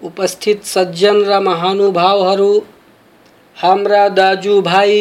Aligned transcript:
उपस्थित 0.00 0.64
सज्जन 0.66 1.18
र 1.24 1.38
महानुभावहरू 1.40 2.52
हाम्रा 3.56 4.06
दाजुभाइ 4.16 4.96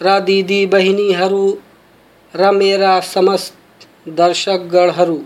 र 0.00 0.18
दिदी 0.26 0.64
बहिनीहरू 0.72 1.44
र 2.34 2.50
मेरा 2.56 2.94
समस्त 3.10 3.86
दर्शकगणहरू 4.18 5.16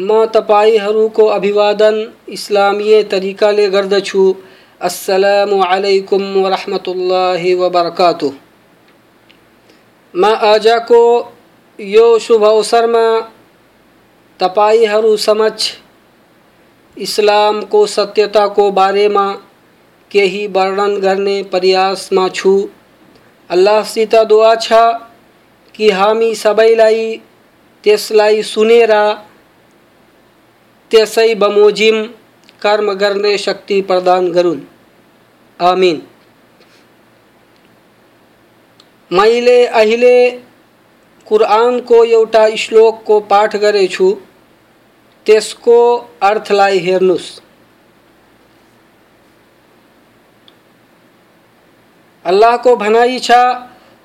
म 0.00 0.26
को 1.08 1.26
अभिवादन 1.26 2.12
इस्लामीय 2.28 3.02
तरिकाले 3.02 3.68
गर्दछु। 3.70 4.34
अस्सलामु 4.80 5.60
अलैकुम 5.62 6.22
वरहमतुल्लाहि 6.34 7.54
वबरकातुह। 7.54 8.34
म 10.14 10.24
आजको 10.24 11.02
यो 11.78 12.18
शुभ 12.18 12.44
अवसर 12.44 12.84
अवसरमा 12.84 13.20
तपाईँहरू 14.40 15.16
समक्ष 15.16 15.70
इस्लामको 16.96 17.86
सत्यताको 17.86 18.70
बारेमा 18.70 19.26
केही 20.10 20.46
वर्णन 20.46 20.96
गर्ने 20.96 21.42
प्रयासमा 21.42 22.28
छु। 22.28 22.68
अल्लाहसित 23.50 24.14
दुआ 24.14 24.54
छ 24.54 24.72
कि 25.74 25.90
हामी 25.90 26.34
सबैलाई 26.34 27.20
त्यसलाई 27.84 28.42
सुनेर 28.42 28.92
त्यसै 30.90 31.34
बमोजिम 31.36 32.02
कर्म 32.62 32.92
करने 32.98 33.36
शक्ति 33.38 33.80
प्रदान 33.88 34.30
गरून् 34.32 34.60
आमिन 35.60 36.00
मैले 39.10 39.58
अहिले 39.66 40.16
कुरानको 41.26 42.02
एउटा 42.06 42.42
श्लोकको 42.56 43.20
पाठ 43.28 43.56
गरेछु 43.62 44.08
त्यसको 45.26 45.78
अर्थलाई 46.22 46.78
हेर्नुहोस् 46.80 47.30
अल्लाहको 52.24 52.74
भनाइ 52.76 53.18
छ 53.20 53.38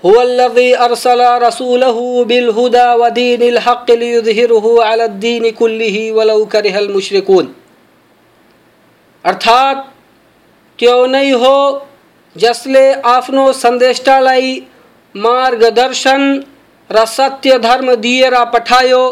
हुवल्लज़ी 0.05 0.71
अरसल 0.85 1.21
रसूलहु 1.41 2.23
बिलहुदा 2.25 2.93
व 2.93 3.09
दीनिल 3.11 3.57
हक़ 3.57 3.91
लियुज़हिरहु 3.91 4.75
अला 4.83 5.07
दीन 5.21 5.49
कुल्लिहि 5.51 6.09
वलौ 6.11 6.43
करिहल 6.45 6.89
मुश्रिकून। 6.89 7.47
अर्थात 9.25 9.77
त्यो 10.79 11.05
नै 11.07 11.29
हो 11.33 11.57
जसले 12.35 12.83
आफ्नो 13.09 13.51
सन्देष्टालाई 13.53 14.51
मार्गदर्शन 15.15 16.21
र 16.89 17.05
सत्य 17.07 17.57
धर्म 17.59 17.93
दिएर 17.97 18.35
पठायो, 18.53 19.03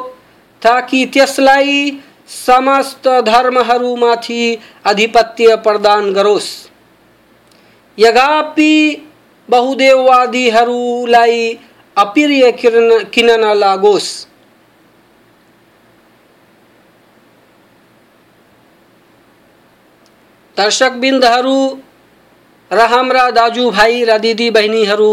ताकि 0.62 1.06
त्यसलाई 1.14 1.92
समस्त 2.30 3.08
धर्महरूमाथि 3.26 4.44
आधिपत्य 4.86 5.56
प्रदान 5.66 6.12
गरोस्। 6.14 6.52
यद्यपि 7.98 8.76
बहुदेववादीहरूलाई 9.50 11.40
अप्रिय 11.98 12.52
किन 12.54 13.30
नलागोस् 13.40 14.12
दर्शकबिन्दहरू 20.58 21.60
र 22.72 22.86
हाम्रा 22.88 23.30
दाजुभाइ 23.32 24.04
र 24.04 24.18
दिदी 24.20 24.50
बहिनीहरू 24.52 25.12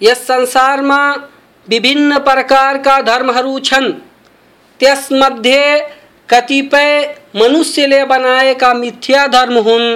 यस 0.00 0.20
संसारमा 0.26 1.00
विभिन्न 1.68 2.18
प्रकारका 2.22 3.00
धर्महरू 3.02 3.58
छन् 3.60 3.90
त्यसमध्ये 4.80 5.62
कतिपय 6.28 6.92
मनुष्यले 7.34 8.04
बनाएका 8.06 8.72
मिथ्या 8.74 9.26
धर्म 9.28 9.58
हुन् 9.66 9.88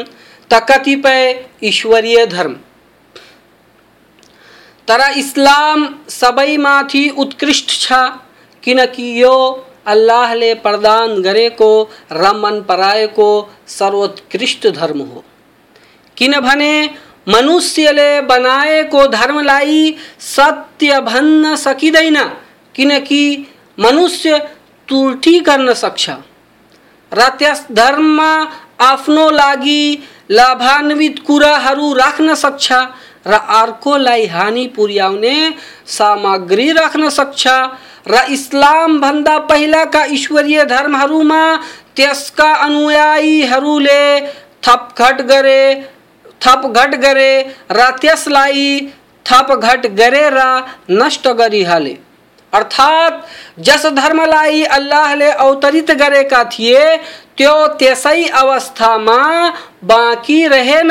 त 0.50 0.60
कतिपय 0.68 1.22
ईश्वरीय 1.64 2.24
धर्म 2.28 2.54
तर 4.90 5.00
इस्लाम 5.18 5.88
सबैमाथि 6.10 7.08
उत्कृष्ट 7.18 7.68
छ। 7.80 7.98
किनकि 8.62 9.04
यो 9.22 9.34
अल्लाहले 9.86 10.52
प्रदान 10.64 11.20
गरेको 11.22 11.68
र 12.12 12.32
मन 12.36 12.60
पराएको 12.68 13.28
सर्वोत्कृष्ट 13.68 14.66
धर्म 14.78 15.00
हो। 15.00 15.22
किनभने 16.16 16.74
मनुष्यले 17.28 18.20
बनाएको 18.26 19.06
धर्मलाई 19.08 19.94
सत्य 20.26 21.00
भन्न 21.02 21.54
सकिँदैन 21.56 22.18
किनकि 22.74 23.22
मनुष्य 23.78 24.38
त्रुटि 24.88 25.38
गर्न 25.48 25.72
सक्छ 25.74 26.10
र 27.12 27.28
त्यस 27.38 27.66
धर्ममा 27.72 28.32
आफ्नो 28.80 29.30
लागि 29.30 29.82
लाभान्वित 30.30 31.18
कुराहरू 31.26 31.92
राख्न 31.94 32.34
सक्छ 32.34 32.72
र 33.26 33.32
अर्कोलाई 33.60 34.26
हानि 34.26 34.66
पुर्याउने 34.76 35.36
सामग्री 35.88 36.70
राख्न 36.72 37.08
सक्छ 37.10 37.46
र 38.08 38.24
इस्लामभन्दा 38.32 39.38
पहिलाका 39.50 40.04
ईश्वरीय 40.10 40.64
धर्महरूमा 40.64 41.42
त्यसका 41.96 42.52
अनुयायीहरूले 42.66 44.20
थपघट 44.62 45.20
गरे 45.22 45.62
थपघट 46.40 46.94
गरे, 46.94 47.32
र 47.70 47.90
त्यसलाई 48.00 48.78
थपघट 49.26 49.86
गरेर 49.98 50.38
नष्ट 50.90 51.28
गरिहाले 51.38 51.94
अर्थात् 52.52 53.60
जस 53.60 53.86
धर्मलाई 53.96 54.62
अल्लाहले 54.76 55.28
अवतरित 55.30 55.90
गरेका 56.00 56.42
थिए, 56.44 56.96
त्यो 57.36 57.66
त्यसै 57.78 58.24
अवस्थामा 58.40 59.18
बाँकी 59.82 60.46
रहेन। 60.48 60.90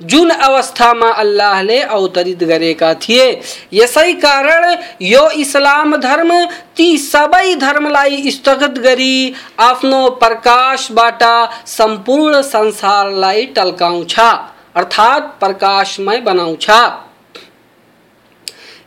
जुन 0.00 0.30
अवस्थामा 0.30 1.08
अल्लाहले 1.10 1.80
अवतरित 1.80 2.42
गरेका 2.44 2.92
थिए, 2.94 3.28
यसै 3.72 4.12
कारण 4.14 4.76
यो 5.02 5.28
इस्लाम 5.36 5.96
धर्म 5.96 6.32
ती 6.76 6.96
सबै 6.98 7.54
धर्मलाई 7.56 8.30
स्थगित 8.30 8.78
गरी 8.78 9.34
आफ्नो 9.60 10.08
प्रकाशबाट 10.20 11.22
सम्पूर्ण 11.68 12.42
संसारलाई 12.42 13.46
टल्काउँछ, 13.56 14.18
अर्थात् 14.18 15.38
प्रकाशमय 15.40 16.20
बनाउँछ। 16.20 16.70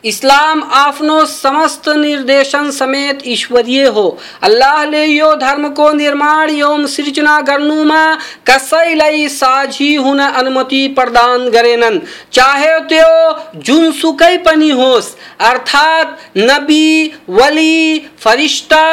इस्लाम 0.03 0.61
आफ्नो 0.73 1.25
समस्त 1.25 1.87
निर्देशन 1.89 2.69
समेत 2.71 3.19
ईश्वरीय 3.27 3.85
हो। 3.85 4.17
अल्लाहले 4.43 5.05
यो 5.05 5.33
धर्मको 5.35 5.91
निर्माण 5.93 6.49
एवं 6.49 6.85
सृजना 6.87 7.39
गर्नुमा 7.41 8.03
कसैलाई 8.47 9.27
साझी 9.29 9.93
हुन 9.95 10.19
अनुमति 10.19 10.87
प्रदान 10.89 11.49
गरेनन्। 11.49 11.99
चाहे 12.33 12.79
त्यो 12.89 13.59
जुनसुकै 13.61 14.37
पनि 14.37 14.69
होस्, 14.71 15.13
अर्थात् 15.41 16.37
नबी, 16.37 17.11
वली 17.29 17.99
फरिस्ता 18.19 18.85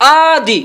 आदि 0.00 0.60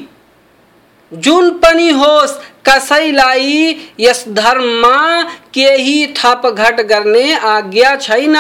जुन 1.11 1.49
पनि 1.59 1.89
होस् 1.91 2.37
कसैलाई 2.65 3.75
यस 3.99 4.23
धर्ममा 4.29 5.23
केही 5.53 6.05
थपघट 6.17 6.81
गर्ने 6.81 7.33
आज्ञा 7.35 7.95
छैन। 7.97 8.35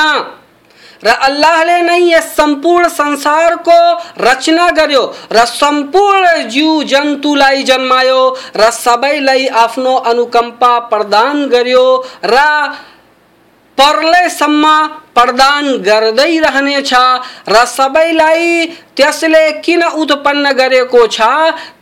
र 1.03 1.15
अल्लाहले 1.27 1.79
नै 1.81 1.99
यस 2.01 2.35
सम्पूर्ण 2.35 2.87
संसारको 2.91 3.79
रचना 4.19 4.69
गर्यो 4.77 5.03
र 5.31 5.45
सम्पूर्ण 5.47 6.49
जीव 6.49 6.83
जन्तुलाई 6.91 7.63
जन्मायो। 7.63 8.21
र 8.55 8.69
सबैलाई 8.75 9.47
आफ्नो 9.65 9.95
अनुकम्पा 10.11 10.77
प्रदान 10.91 11.45
गर्यो 11.49 11.85
र 12.25 12.37
पर्लेसम्म 13.77 14.65
प्रदान 15.15 15.65
गर्दै 15.85 16.33
रहनेछ 16.39 16.93
र 17.49 17.65
सबैलाई 17.67 18.65
त्यसले 18.95 19.45
किन 19.65 19.83
उत्पन्न 19.83 20.51
गरेको 20.53 21.05
छ? 21.07 21.21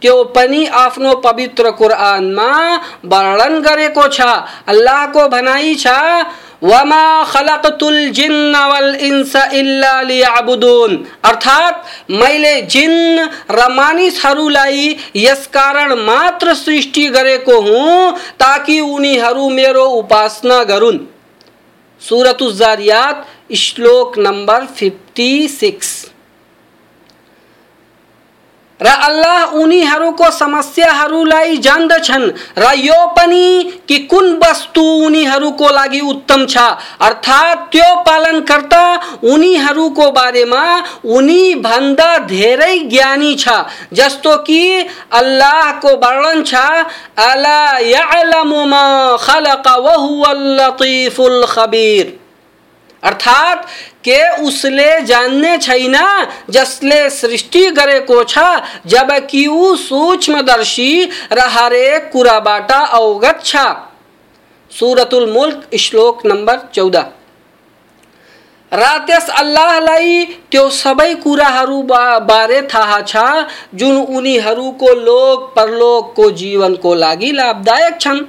त्यो 0.01 0.15
पनि 0.35 0.65
आफ्नो 0.83 1.13
पवित्र 1.25 1.71
कुरानमा 1.79 2.51
वर्णन 3.05 3.59
गरेको 3.61 4.07
छ। 4.07 4.19
अल्लाहको 4.67 5.27
भनाइ 5.29 5.75
छ 5.75 5.87
वमा 6.63 7.23
खलकतुल 7.23 8.09
जिन्न 8.09 8.55
वल 8.55 8.95
इंस 8.95 9.35
इल्ला 9.35 10.01
अर्थात, 11.25 11.85
मैले 12.11 12.61
जिन 12.61 13.29
र 13.51 13.67
मानिसहरूलाई 13.69 14.95
यस 15.15 15.47
कारण 15.47 15.93
मात्र 15.93 16.53
सृष्टि 16.53 17.07
गरेको 17.07 17.61
हुँ, 17.61 18.15
ताकि 18.15 18.79
उनीहरू 18.79 19.49
मेरो 19.49 19.85
उपासना 19.85 20.63
गरून्। 20.63 20.97
सुरत 22.01 22.37
श्लोक 23.55 24.17
नंबर 24.17 24.65
फिफ्टी 24.65 25.47
सिक्स 25.47 26.11
र 28.81 28.87
अल्लाह 28.87 29.55
उनीहरूको 29.61 30.29
समस्याहरूलाई 30.31 31.57
जान्दछन् 31.57 32.25
र 32.57 32.73
यो 32.77 33.05
पनि 33.17 33.47
कि 33.87 33.97
कुन 34.11 34.39
वस्तु 34.43 34.81
उनीहरूको 35.05 35.69
लागि 35.69 35.99
उत्तम 35.99 36.45
छ। 36.45 36.57
अर्थात् 37.01 37.71
त्यो 37.71 37.95
पालनकर्ता 38.03 38.83
उनीहरूको 39.23 40.11
बारेमा 40.11 40.63
उनी 41.05 41.55
भन्दा 41.55 42.17
धेरै 42.27 42.77
ज्ञानी 42.79 43.35
छ। 43.35 43.49
जस्तो 43.93 44.35
कि 44.37 44.61
अल्लाहको 45.13 45.95
वर्णन 45.95 46.43
छ, 46.43 46.55
अला 47.17 47.61
यालमु 47.87 48.65
मा 48.65 48.85
खलक 49.17 49.67
वहुवल 49.67 51.45
खबीर। 51.45 52.18
अर्थात 53.03 53.67
के 54.05 54.21
उसले 54.43 54.89
जान्ने 55.01 55.57
छैन 55.57 55.95
जसले 56.49 57.09
सृष्टि 57.09 57.69
गरेको 57.71 58.23
छ 58.23 58.39
जबकि 58.85 59.45
ऊ 59.47 59.75
सूक्ष्मदर्शी 59.77 60.91
र 61.33 61.47
हरेक 61.49 62.09
कुराबाट 62.13 62.71
अवगत 62.71 63.41
छ। 63.45 63.55
सुरतुल 64.71 65.31
मुल्क, 65.31 65.75
श्लोक 65.79 66.25
नम्बर 66.25 66.57
चौध 66.73 66.95
र 68.71 68.87
त्यस 69.05 69.29
अल्लाहलाई 69.31 70.25
त्यो 70.51 70.69
सबै 70.71 71.13
कुराहरू 71.15 71.81
बारे 71.83 72.61
थाहा 72.73 72.99
छ, 73.01 73.23
जुन 73.73 73.95
उनीहरूको 73.97 74.93
लोक 74.95 75.47
परलोकको 75.55 76.29
जीवनको 76.31 76.93
लागि 76.95 77.31
लाभदायक 77.31 77.97
छन्। 78.01 78.19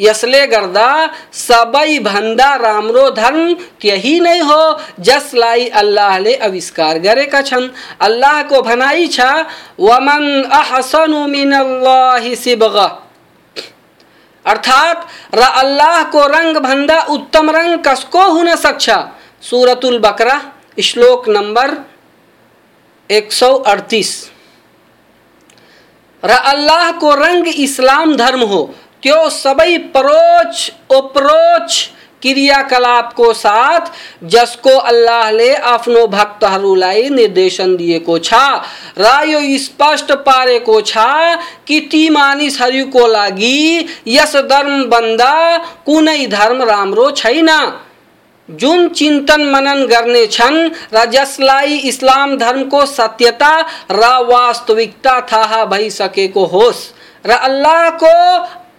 यसले 0.00 0.46
गर्दा 0.46 1.10
सबैभन्दा 1.32 2.54
राम्रो 2.54 3.10
धर्म 3.10 3.54
त्यही 3.54 4.20
नै 4.20 4.38
हो, 4.38 4.80
जसलाई 5.00 5.68
अल्लाहले 5.68 6.34
आविष्कार 6.34 6.98
गरेका 6.98 7.42
छन्। 7.42 7.68
अल्लाहको 8.00 8.62
भनाइ 8.62 9.06
छ, 9.06 9.20
वमन 9.80 10.50
अहसनु 10.52 11.26
मिनल्लाहि 11.26 12.36
सिबग। 12.36 13.02
अर्थात्, 14.46 15.08
र 15.34 15.38
अल्लाहको 15.38 16.26
रङभन्दा 16.26 17.02
उत्तम 17.02 17.50
रङ 17.50 17.78
कसको 17.78 18.22
हुन 18.22 18.56
सक्छ? 18.56 18.90
सुरतुल 19.42 19.98
बकरा, 19.98 20.52
श्लोक 20.82 21.28
नम्बर 21.28 21.76
एक 23.10 23.32
सौ 23.32 23.54
अडतिस। 23.54 24.30
र 26.24 26.30
अल्लाहको 26.30 27.14
रङ 27.14 27.46
इस्लाम 27.46 28.16
धर्म 28.16 28.40
हो। 28.40 28.74
त्यो 29.02 29.28
सबै 29.30 29.76
परोच, 29.94 30.70
उपरोच 30.90 31.88
क्रियाकलापको 32.22 33.32
साथ, 33.34 33.86
जसको 34.24 34.70
अल्लाहले 34.88 35.54
आफ्नो 35.66 36.06
भक्तहरूलाई 36.08 37.08
निर्देशन 37.10 37.76
दिएको 37.76 38.18
छ 38.20 38.40
र 38.98 39.12
यो 39.26 39.40
स्पष्ट 39.58 40.12
पारेको 40.26 40.80
छ 40.82 41.04
कि 41.66 41.80
ती 41.92 42.02
मानिसहरूको 42.10 43.06
लागि, 43.08 43.86
यस 44.06 44.36
धर्मभन्दा 44.50 45.32
कुनै 45.86 46.26
धर्म 46.28 46.62
राम्रो 46.64 47.10
छैन 47.12 47.50
जुन 48.48 48.88
चिन्तन 48.90 49.42
मनन 49.50 49.84
गर्ने 49.86 50.26
छन् 50.28 50.58
जसलाई 51.10 51.76
इस्लाम 51.88 52.36
धर्मको 52.38 52.86
सत्यता, 52.88 53.52
र 53.92 54.16
वास्तविकता 54.28 55.20
थाहा 55.32 55.64
भइसकेको 55.66 56.44
होस्। 56.46 56.88
र 57.24 57.30
अल्लाहको 57.30 58.14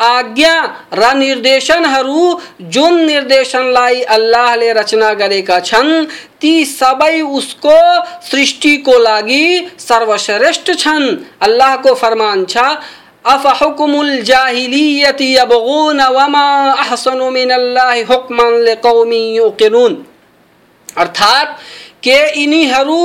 आज्ञा 0.02 0.56
र 0.94 1.14
निर्देशनहरू 1.16 2.40
जुन 2.62 2.94
निर्देशनलाई 3.06 4.02
अल्लाहले 4.02 4.72
रचना 4.74 5.14
गरेका 5.14 5.60
छन्, 5.60 6.06
ती 6.42 6.54
सबै 6.66 7.22
उसको 7.22 7.78
सृष्टिको 8.30 8.98
लागि 9.00 9.46
सर्वश्रेष्ठ 9.80 10.72
छन्। 10.74 11.16
अल्लाहको 11.42 11.94
फरमान 11.94 12.46
छ, 12.46 12.58
अफहुकुमुल 13.26 14.22
जाहिलियति 14.22 15.36
यबगून 15.38 16.02
वमा 16.02 16.48
अहसनु 16.72 17.30
मिनल्लाहि 17.32 18.02
हुक्मन 18.04 18.62
लिकौमी 18.64 19.24
युकिनून। 19.36 20.06
अर्थात 20.98 21.58
के 22.04 22.20
यिनीहरू 22.40 23.02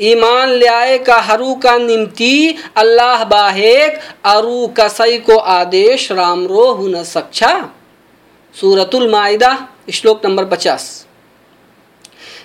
ईमान 0.00 0.50
ल्याए 0.50 0.98
का 0.98 1.16
हरू 1.20 1.54
का 1.54 1.76
निमती 1.78 2.56
अल्लाह 2.76 3.24
बाहेक 3.24 3.98
अरु 4.24 4.66
कसई 4.78 5.18
को 5.18 5.36
आदेश 5.36 6.10
रामरो 6.12 6.72
हुन 6.72 7.02
सक्षा 7.04 7.52
सूरतुल 8.54 9.10
माइदा, 9.10 9.56
श्लोक 9.92 10.26
नंबर 10.26 10.44
पचास। 10.44 11.06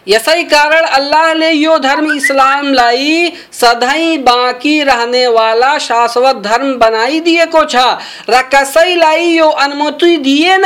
यसै 0.08 0.44
कारण 0.44 0.86
अल्लाह 0.86 1.34
ने 1.34 1.52
यो 1.52 1.78
धर्म 1.80 2.12
इस्लामलाई 2.14 3.32
सधैँ 3.54 4.18
बाँकी 4.24 4.84
रहनेवाला 4.84 5.78
शाश्वत 5.80 6.42
धर्म 6.44 6.74
बनाइदिएको 6.80 7.64
छ 7.66 7.86
र 8.30 8.42
कसैलाई 8.54 9.28
यो 9.28 9.50
अनुमति 9.66 10.18
दिएन 10.20 10.66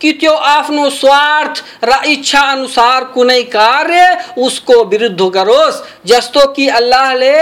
कि 0.00 0.12
त्यो 0.20 0.32
आफ्नो 0.32 0.88
स्वार्थ 0.90 1.62
र 1.84 2.00
इच्छा 2.08 2.40
अनुसार 2.52 3.04
कुनै 3.14 3.42
कार्य 3.54 4.06
उसको 4.38 4.84
विरुद्ध 4.84 5.30
गरोस्। 5.34 5.82
जस्तो 6.06 6.46
कि 6.52 6.68
अल्लाहले 6.78 7.36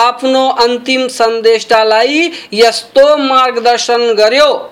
आफ्नो 0.00 0.48
अन्तिम 0.62 1.06
सन्देष्टालाई 1.10 2.30
यस्तो 2.54 3.16
मार्गदर्शन 3.18 4.12
गर्यो। 4.14 4.71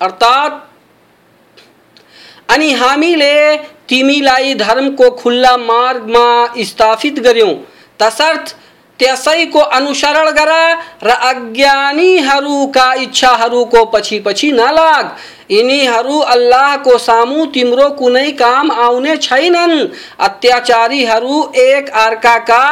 अर्थात 0.00 0.52
अनि 2.48 2.72
हामीले 2.72 3.56
तिमीलाई 3.90 4.54
धर्मको 4.54 5.10
खुल्ला 5.18 5.56
मार्गमा 5.56 6.28
स्थापित 6.64 7.20
गर्यौँ 7.24 7.54
तसर्थ 8.00 8.54
त्यसैको 8.99 9.59
अनुसरण 9.59 10.29
गर 10.31 10.51
र 11.03 11.09
अज्ञानीहरूका 11.29 12.93
इच्छाहरूको 12.93 13.83
पछि 13.85 14.19
पछि 14.19 14.51
नलाग 14.51 15.11
यिनीहरू 15.51 16.19
अल्लाहको 16.19 16.97
सामु 16.97 17.45
तिम्रो 17.45 17.89
कुनै 17.89 18.31
काम 18.31 18.71
आउने 18.71 19.17
छैनन्। 19.17 19.87
अत्याचारीहरू 20.19 21.43
एक 21.55 21.89
अर्काका 21.89 22.63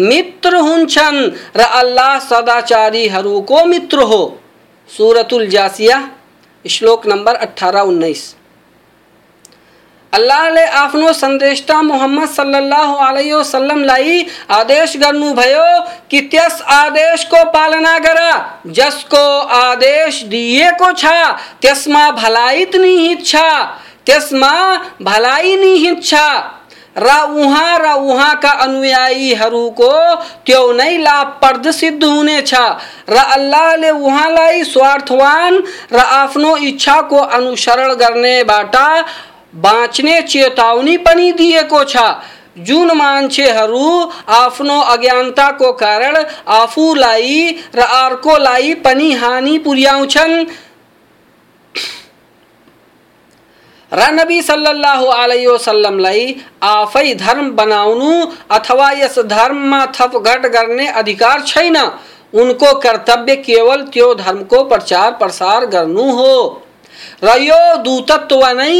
मित्र 0.00 0.56
हुन्छन् 0.58 1.20
र 1.56 1.60
अल्लाह 1.74 2.18
सदाचारीहरूको 2.18 3.64
मित्र 3.64 3.98
हो। 4.02 4.22
सुरतुल 4.90 5.46
जासिया, 5.48 6.08
श्लोक 6.64 7.06
नम्बर 7.06 7.34
अठारह 7.36 7.80
उन्नाइस 7.82 8.35
अल्लाहले 10.12 10.64
आफ्नो 10.64 11.12
सन्देष्टा 11.12 11.80
मोहम्मद 11.82 12.28
सल्लल्लाहु 12.28 12.94
अलैहि 13.06 13.32
वसल्लमलाई 13.32 14.26
आदेश 14.50 14.96
गर्नुभयो 14.96 15.66
कि 16.10 16.20
त्यस 16.32 16.60
आदेशको 16.72 17.44
पालना 17.50 17.98
गर 17.98 18.20
जसको 18.72 19.24
आदेश 19.56 20.22
दिएको 20.24 20.92
छ, 20.92 21.06
त्यसमा 21.62 22.10
भलाइ 22.10 22.64
निहित 22.74 23.26
छ, 23.26 23.42
त्यसमा 24.06 24.54
भलाइ 25.02 25.56
निहित 25.56 26.04
छ। 26.04 26.14
र 26.98 27.12
उहाँ, 27.36 27.78
र 27.78 27.92
उहाँका 28.08 28.50
अनुयायीहरूको 28.64 29.92
त्यो 30.46 30.60
नै 30.72 30.96
लाभप्रद 30.98 31.70
सिद्ध 31.70 32.04
हुनेछ। 32.04 32.54
र 33.10 33.16
अल्लाहले 33.34 33.90
उहाँलाई 33.90 34.64
स्वार्थवान, 34.64 35.62
र 35.92 35.98
आफ्नो 35.98 36.56
इच्छाको 36.56 37.18
अनुसरण 37.38 37.94
गर्नेबाट 37.94 38.76
बाँच्ने 39.56 40.20
चेतावनी 40.22 40.96
पनि 40.98 41.32
दिएको 41.32 41.80
छ। 41.84 41.96
जुन 42.58 42.88
मान्छेहरू 42.96 43.86
आफ्नो 44.34 44.76
अज्ञानताको 44.92 45.72
कारण 45.72 46.16
आफूलाई 46.48 47.34
र 47.74 47.78
अर्कोलाई 47.80 48.74
पनि 48.84 49.08
हानि 49.12 49.58
पुर्याउँछन् 49.58 50.34
र 53.92 54.00
नबी 54.12 54.38
सल्लल्लाहु 54.42 55.06
अलैहि 55.06 55.46
वसल्लमलाई 55.46 56.22
आफै 56.62 57.14
धर्म 57.14 57.50
बनाउनु 57.56 58.10
अथवा 58.50 58.90
यस 58.92 59.18
धर्ममा 59.28 59.80
थप 59.96 60.12
घट 60.18 60.42
गर्ने 60.46 60.86
अधिकार 61.02 61.42
छैन। 61.42 61.76
उनको 62.34 62.72
कर्तव्य 62.80 63.36
केवल 63.36 63.82
त्यो 63.92 64.14
धर्मको 64.14 64.58
प्रचार 64.64 65.10
प्रसार 65.12 65.66
गर्नु 65.66 66.06
हो। 66.12 66.32
र 67.22 67.60
दूतत्व 67.84 68.42
नै 68.58 68.76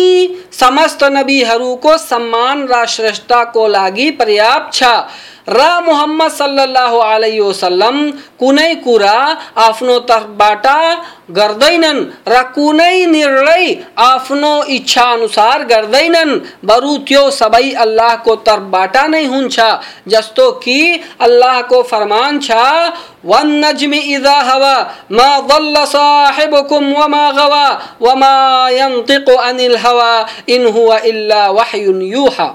समस्त 0.52 1.04
नबीहरूको 1.16 1.96
सम्मान 1.99 2.66
र 2.73 2.85
श्रेष्ठताको 2.94 3.66
लागि 3.68 4.11
पर्याप्त 4.20 4.75
छ। 4.75 4.82
र 5.49 5.81
मुहम्मद 5.81 6.31
अलैहि 7.03 7.41
वसल्लम 7.41 7.97
कुनै 8.41 8.75
कुरा 8.85 9.15
आफ्नो 9.57 9.99
तर्फबाट 10.09 10.67
गर्दैनन् 11.31 12.00
र 12.29 12.43
कुनै 12.55 13.07
निर्णय 13.07 13.76
आफ्नो 13.99 14.53
इच्छा 14.76 15.05
अनुसार 15.12 15.65
गर्दैनन्। 15.65 16.38
बरु 16.65 16.97
त्यो 16.99 17.31
सबै 17.31 17.71
अल्लाहको 17.85 18.37
तर्फबाट 18.49 18.97
नै 19.07 19.25
हुन्छ, 19.25 19.61
जस्तो 20.09 20.50
कि 20.65 20.79
अल्लाहको 21.21 21.83
फरमान 21.83 22.41
छ 22.41 22.50
नज्म 23.26 23.95
इजा 23.95 24.38
हवा, 24.41 24.75
मा 25.11 25.29
दल्ल 25.41 25.85
साहिबुकुम 25.85 26.93
वमा 26.93 27.31
गवा, 27.33 27.67
वमा 28.03 28.35
यंतिकु 28.71 29.35
अनिल 29.35 29.76
हवा, 29.76 30.12
इन 30.49 30.67
हुवा 30.67 30.99
इल्ला 31.05 31.47
वहयुन 31.50 32.03
यूहा। 32.03 32.49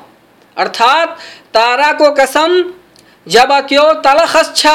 अर्थात 0.57 1.17
तारा 1.53 1.91
को 1.93 2.11
कसम 2.11 2.61
जब 3.27 3.59
त्यो 3.69 3.93
तलखस 3.93 4.53
छ, 4.55 4.67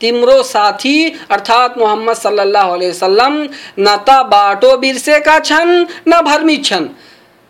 तिम्रो 0.00 0.42
साथी, 0.42 0.96
अर्थात् 1.30 1.78
मोहम्मद 1.78 2.14
सल्लल्लाहु 2.14 2.72
अलैहि 2.72 2.90
वसल्लम, 2.90 3.34
न 3.78 3.96
त 4.08 4.10
बाटो 4.26 4.76
बिर्सेका 4.76 5.38
छन्, 5.38 5.86
न 6.08 6.20
भर्मी 6.22 6.56
छन्। 6.56 6.88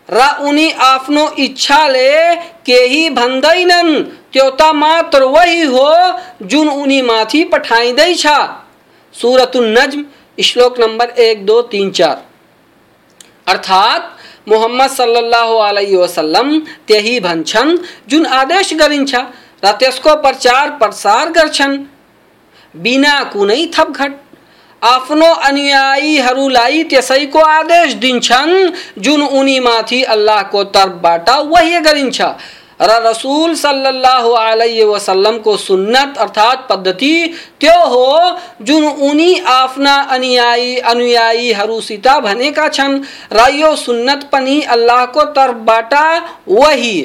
र 0.09 0.21
उनी 0.41 0.71
आफ्नो 0.71 1.29
इच्छाले 1.39 2.37
केही 2.67 3.11
भन्दैनन् 3.11 4.03
त्यो 4.33 4.51
त 4.51 4.63
मात्र 4.75 5.25
वही 5.25 5.63
हो, 5.63 5.89
जुन 6.43 6.69
उनी 6.69 7.03
माथि 7.03 7.45
पठाइँदैछ 7.45 8.27
सुरतुल 9.15 9.79
नज्म, 9.79 10.05
श्लोक 10.43 10.79
नंबर 10.81 11.09
एक, 11.09 11.47
दो, 11.47 11.63
तीन, 11.63 11.91
चार। 11.91 12.23
अर्थात 13.47 14.17
मोहम्मद 14.49 14.91
सल्लल्लाहु 14.91 15.57
अलैहि 15.57 15.97
वसल्लम 15.97 16.59
त्यही 16.87 17.21
भन्छन्, 17.21 17.77
जुन 18.09 18.27
आदेश 18.27 18.75
गरिन्छ। 18.75 19.15
र 19.63 19.73
त्यसको 19.73 20.15
प्रचार 20.17 20.71
प्रसार 20.71 21.31
गर्छन्। 21.31 21.79
बिना 22.75 23.23
कुनै 23.33 23.67
थपघट। 23.75 24.13
आफ्नो 24.83 25.27
अनुयायीहरूलाई 25.49 26.83
त्यसैको 26.85 27.41
आदेश 27.41 27.93
दिन्छन्, 27.95 28.73
जुन 28.99 29.23
उनीमाथि 29.23 30.03
अल्लाहको 30.03 30.65
तर्फबाट 30.65 31.31
वही 31.31 31.81
गरिन्छ। 31.81 32.21
र 32.81 32.91
रसूल 33.05 33.55
सल्लल्लाहु 33.55 34.31
अलैहि 34.31 34.85
वसल्लमको 34.85 35.57
सुन्नत 35.57 36.19
अर्थात् 36.19 36.69
पद्धति 36.69 37.15
त्यो 37.61 37.79
हो, 37.87 38.39
जुन 38.63 38.85
उनी 38.85 39.39
आफ्ना 39.47 39.95
अनुयायी, 40.11 40.77
अनुयायीहरूसित 40.77 42.09
भनेका 42.09 42.69
छन्। 42.69 43.01
र 43.33 43.49
यो 43.55 43.75
सुन्नत 43.77 44.29
पनि 44.33 44.61
अल्लाहको 44.69 45.25
तर्फबाट 45.25 45.95
वही 46.49 46.97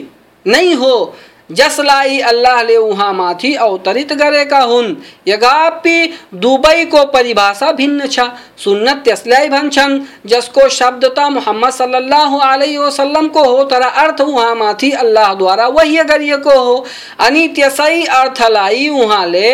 नै 0.46 0.74
हो। 0.74 1.16
जसलाई 1.50 2.20
अल्लाहले 2.22 2.75
उहाँमाथि 2.77 3.54
अवतरित 3.56 4.13
गरेका 4.13 4.60
हुन्। 4.62 4.96
यद्यपि 5.27 5.98
दुवैको 6.36 7.04
परिभाषा 7.06 7.72
भिन्न 7.72 8.08
छ, 8.08 8.20
सुन्नत 8.58 9.01
त्यसलाई 9.06 9.50
भन्छन् 9.50 10.00
जसको 10.25 10.68
शब्द 10.70 11.06
त 11.18 11.27
मुहम्मद 11.32 11.74
सल्लल्लाहु 11.74 12.38
अलैहि 12.39 12.77
वसल्लमको 12.77 13.44
हो, 13.44 13.63
तर 13.63 13.82
अर्थ 13.82 14.22
उहाँमाथि 14.22 14.92
अल्लाहद्वारा 14.98 15.68
वह्य 15.70 16.04
गरिएको 16.04 16.60
हो। 16.60 16.86
अनि 17.20 17.48
त्यसै 17.48 18.04
अर्थलाई 18.04 18.88
उहाँले 18.92 19.51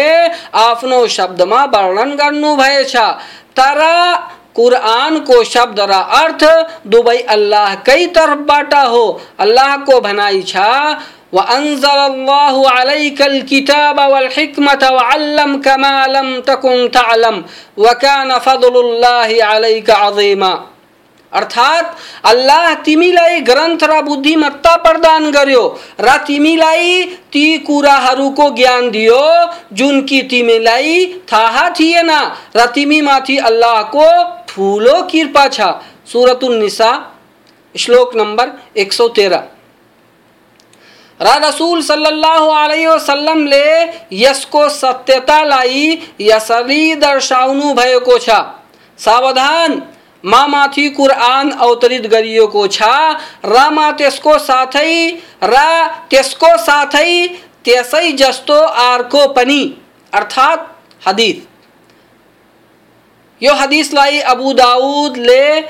आफ्नो 0.59 1.05
शब्दमा 1.07 1.63
वर्णन 1.73 2.15
गर्नुभएछ 2.15 2.95
तर 3.55 3.81
कुरानको 4.55 5.43
शब्द 5.43 5.79
र 5.81 5.93
अर्थ 6.15 6.43
दुवै 6.87 7.17
अल्लाहकै 7.35 8.05
तर्फबाट 8.07 8.73
हो। 8.73 9.05
अल्लाहको 9.39 9.99
भनाइ 9.99 10.41
छ 10.43 10.55
वअंज़ल 11.33 11.99
अल्लाहु 12.01 12.63
अलैकल 12.71 13.41
किताब 13.49 13.99
वल 14.11 14.27
हिकमत 14.33 14.83
वअल्लमक 14.93 15.67
मा 15.79 15.95
लम 16.07 16.29
तकुन 16.47 16.87
तअलम 16.89 17.43
वकान 17.79 18.37
फदलुल्लाहि 18.39 19.39
अलैका 19.45 19.95
अज़ीमा 20.07 20.53
अर्थात 21.31 21.95
अल्लाह 22.25 22.73
तिमीलाई 22.85 23.39
ग्रन्थ 23.43 23.83
र 23.83 24.01
बुद्धिमत्ता 24.03 24.75
प्रदान 24.83 25.31
गर्यो 25.31 25.63
र 26.01 26.17
तिमीलाई 26.27 26.91
ती 27.33 27.45
कुराहरूको 27.61 28.49
ज्ञान 28.51 28.89
दियो 28.91 29.21
जुन 29.73 30.01
कि 30.03 30.21
तिमीलाई 30.31 30.93
थाहा 31.31 31.69
थिएन 31.79 32.11
र 32.57 32.65
तिमीमाथि 32.75 33.37
अल्लाहको 33.49 34.05
ठुलो 34.49 35.01
कृपा 35.11 35.47
छ 35.49 35.71
सुरतुल 36.13 36.55
निसा 36.57 36.91
श्लोक 37.75 38.15
नम्बर 38.15 38.55
एक 38.77 38.93
सौ 38.93 39.07
तेह्र 39.11 39.33
र 39.35 39.52
रसूल 41.21 41.81
सल्लल्लाहु 41.81 42.47
अलैहि 42.49 42.85
वसल्लम 42.85 43.45
ले 43.47 43.91
यसको 44.11 44.69
सत्यतालाई 44.69 45.99
यसरी 46.21 46.95
दर्शाउनु 46.95 47.73
भएको 47.73 48.17
छ। 48.17 48.29
सावधान, 48.99 49.81
मामाथि 50.25 50.89
कुरान 50.89 51.51
अवतरित 51.51 52.07
गरिएको 52.07 52.67
छ। 52.67 52.81
र 53.45 53.69
मा 53.69 53.91
त्यसको 53.91 54.37
साथै, 54.39 55.17
र 55.43 55.55
त्यसको 56.09 56.57
साथै, 56.57 57.27
त्यसै 57.63 58.11
जस्तो 58.11 58.59
अर्को 58.59 59.27
पनि, 59.27 59.77
अर्थात् 60.13 60.61
हदिस। 61.07 61.35
यो 63.41 63.53
हदिसलाई 63.53 64.19
अबू 64.19 64.53
दाऊद 64.53 65.13
दाउदले 65.13 65.61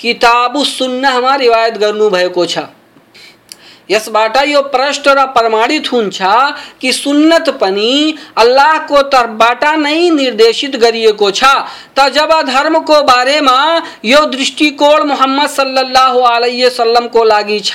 किताबु 0.00 0.64
सुन्नाहमा 0.64 1.34
रिवायत 1.36 1.74
गर्नुभएको 1.78 2.46
छ। 2.46 2.58
यसबाट 3.90 4.36
यो 4.46 4.60
प्रष्ट 4.72 5.08
र 5.08 5.24
प्रमाणित 5.34 5.92
हुन्छ 5.92 6.18
कि 6.80 6.92
सुन्नत 6.92 7.48
पनि 7.60 7.90
अल्लाहको 8.38 9.02
तर्फबाट 9.12 9.64
नै 9.78 10.08
निर्देशित 10.10 10.76
गरिएको 10.76 11.30
छ। 11.30 11.44
त 11.96 12.08
जब 12.14 12.30
धर्मको 12.46 13.02
बारेमा 13.04 13.58
यो 14.04 14.24
दृष्टिकोण 14.34 15.06
मोहम्मद 15.08 15.50
सल्लल्लाहु 15.50 16.20
अलैहि 16.30 16.64
वसल्लमको 16.64 17.24
लागि 17.24 17.60
छ 17.60 17.72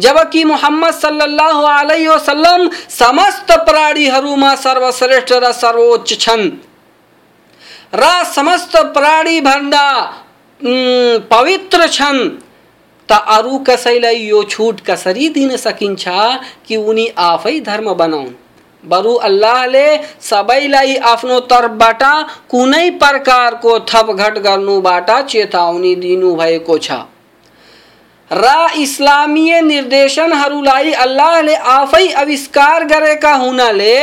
जबकि 0.00 0.44
मोहम्मद 0.44 0.94
सल्लल्लाहु 0.94 1.62
अलैहि 1.72 2.06
वसल्लम 2.06 2.68
समस्त 2.90 3.52
प्राणीहरूमा 3.68 4.54
सर्वश्रेष्ठ 4.64 5.32
र 5.34 5.52
सर्वोच्च 5.54 6.08
छन्। 6.20 6.50
र 7.94 8.02
समस्त 8.34 8.76
पवित्र 11.30 11.86
छन्। 11.88 12.18
त 13.08 13.12
अरू 13.30 13.58
कसैलाई 13.68 14.16
यो 14.16 14.42
छुट 14.44 14.80
कसरी 14.86 15.28
दिन 15.30 15.56
सकिन्छ 15.56 16.04
कि 16.66 16.76
उनी 16.76 17.06
आफै 17.24 17.58
धर्म 17.60 17.92
बनाउन्? 17.94 18.32
बरु 18.84 19.14
अल्लाहले 19.26 19.86
सबैलाई 20.22 20.96
आफ्नो 21.10 21.38
तर्फबाट 21.50 22.02
कुनै 22.50 22.90
प्रकारको 23.02 23.78
थपघट 23.90 24.38
गर्नुबाट 24.46 25.10
चेतावनी 25.28 25.94
दिनुभएको 25.96 26.78
छ। 26.78 26.98
र 28.30 28.50
इस्लामीय 28.78 29.60
निर्देशनहरूलाई 29.62 30.92
अल्लाहले 30.98 31.54
आफै 31.54 32.06
आविष्कार 32.20 32.84
गरेका 32.86 33.32
हुनाले 33.36 33.96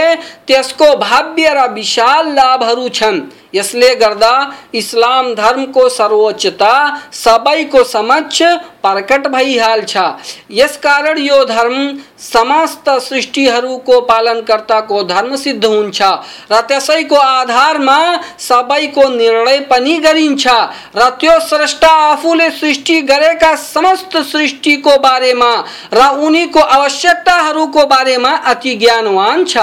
त्यसको 0.47 0.95
भव्य 0.97 1.53
र 1.53 1.67
विशाल 1.73 2.33
लाभहरू 2.33 2.89
छन्। 2.89 3.21
यसले 3.53 3.89
इस्लाम 4.75 5.33
धर्मको 5.35 5.87
सर्वोच्चता 5.89 6.73
सबैको 7.13 7.83
समक्ष 7.85 8.41
प्रकट 8.83 9.27
भइहाल्छ 9.27 9.97
यसकारण 10.51 11.17
यो 11.19 11.43
धर्म 11.45 11.75
समस्त 12.19 12.89
सृष्टिहरूको 13.07 13.99
पालनकर्ताको 14.01 15.03
धर्म 15.03 15.35
सिद्ध 15.35 15.65
हुन्छ 15.65 16.01
र 16.51 16.61
त्यसैको 16.69 17.15
आधारमा 17.17 17.99
सबैको 18.39 19.07
निर्णय 19.09 19.59
पनि 19.71 19.97
गरिन्छ 20.05 20.47
र 20.95 21.09
त्यो 21.21 21.39
स्रष्टा 21.47 21.91
आफूले 22.07 22.49
सृष्टि 22.51 23.01
गरेका 23.11 23.55
समस्त 23.57 24.17
सृष्टिको 24.31 24.97
बारेमा 25.01 25.51
र 25.93 26.09
उनीको 26.21 26.59
आवश्यकताहरूको 26.77 27.85
बारेमा 27.87 28.31
अति 28.51 28.75
ज्ञानवान 28.77 29.45
छ। 29.45 29.57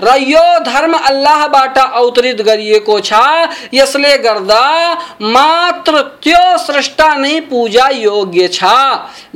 र 0.00 0.16
यो 0.22 0.44
धर्म 0.64 0.92
अल्लाहबाट 0.94 1.78
अवतरित 1.78 2.42
गरिएको 2.42 3.00
छ। 3.00 3.12
यसले 3.74 4.16
गर्दा 4.18 4.64
मात्र 5.22 6.00
त्यो 6.22 6.56
सृष्टा 6.58 7.14
नै 7.14 7.38
पूजा 7.50 7.88
योग्य 7.88 8.48
छ। 8.48 8.64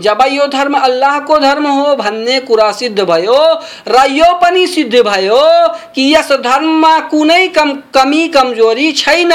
जब 0.01 0.19
यो 0.31 0.47
धर्म 0.49 0.79
अल्लाह 0.79 1.19
को 1.21 1.39
धर्म 1.39 1.67
हो 1.69 1.95
भन्ने 1.97 2.39
कुरा 2.41 2.71
सिद्ध 2.73 3.01
भयो 3.01 3.41
र 3.89 4.05
यो 4.11 4.33
पनि 4.43 4.67
सिद्ध 4.67 4.95
भयो 4.95 5.43
कि 5.95 6.13
यस 6.15 6.33
धर्ममा 6.45 6.99
कुनै 7.11 7.47
कम, 7.49 7.73
कमी 7.95 8.27
कमज़ोरी 8.29 8.93
छैन 8.95 9.33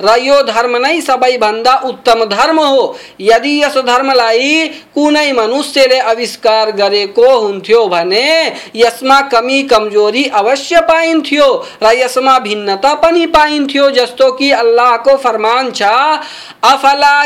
र 0.00 0.16
यो 0.20 0.40
धर्म 0.44 0.76
नै 0.76 1.00
सबैभन्दा 1.00 1.74
उत्तम 1.84 2.24
धर्म 2.26 2.60
हो 2.60 2.82
यदि 3.20 3.54
यस 3.62 3.76
धर्मलाई 3.86 4.66
कुनै 4.94 5.30
मनुष्यले 5.32 5.98
आविष्कार 6.10 6.70
गरेको 6.80 7.28
हुन्थ्यो 7.36 7.86
भने 7.88 8.26
यसमा 8.76 9.20
कमी 9.32 9.62
कमजोरी 9.72 10.24
अवश्य 10.42 10.80
पाइन्थ्यो 10.90 11.48
र 11.82 11.94
यसमा 11.96 12.38
भिन्नता 12.40 12.94
पनि 13.02 13.26
पाइन्थ्यो 13.36 13.90
जस्तो 13.92 14.30
कि 14.32 14.50
अल्लाहको 14.60 15.16
फरमान 15.18 15.72
छ 15.74 15.92
अफला 16.64 17.14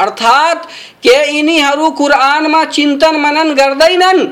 अर्थात् 0.00 0.66
के 1.02 1.36
यिनीहरू 1.36 1.90
कुरानमा 1.90 2.64
चिन्तन 2.64 3.16
मनन 3.16 3.54
गर्दैनन्? 3.54 4.28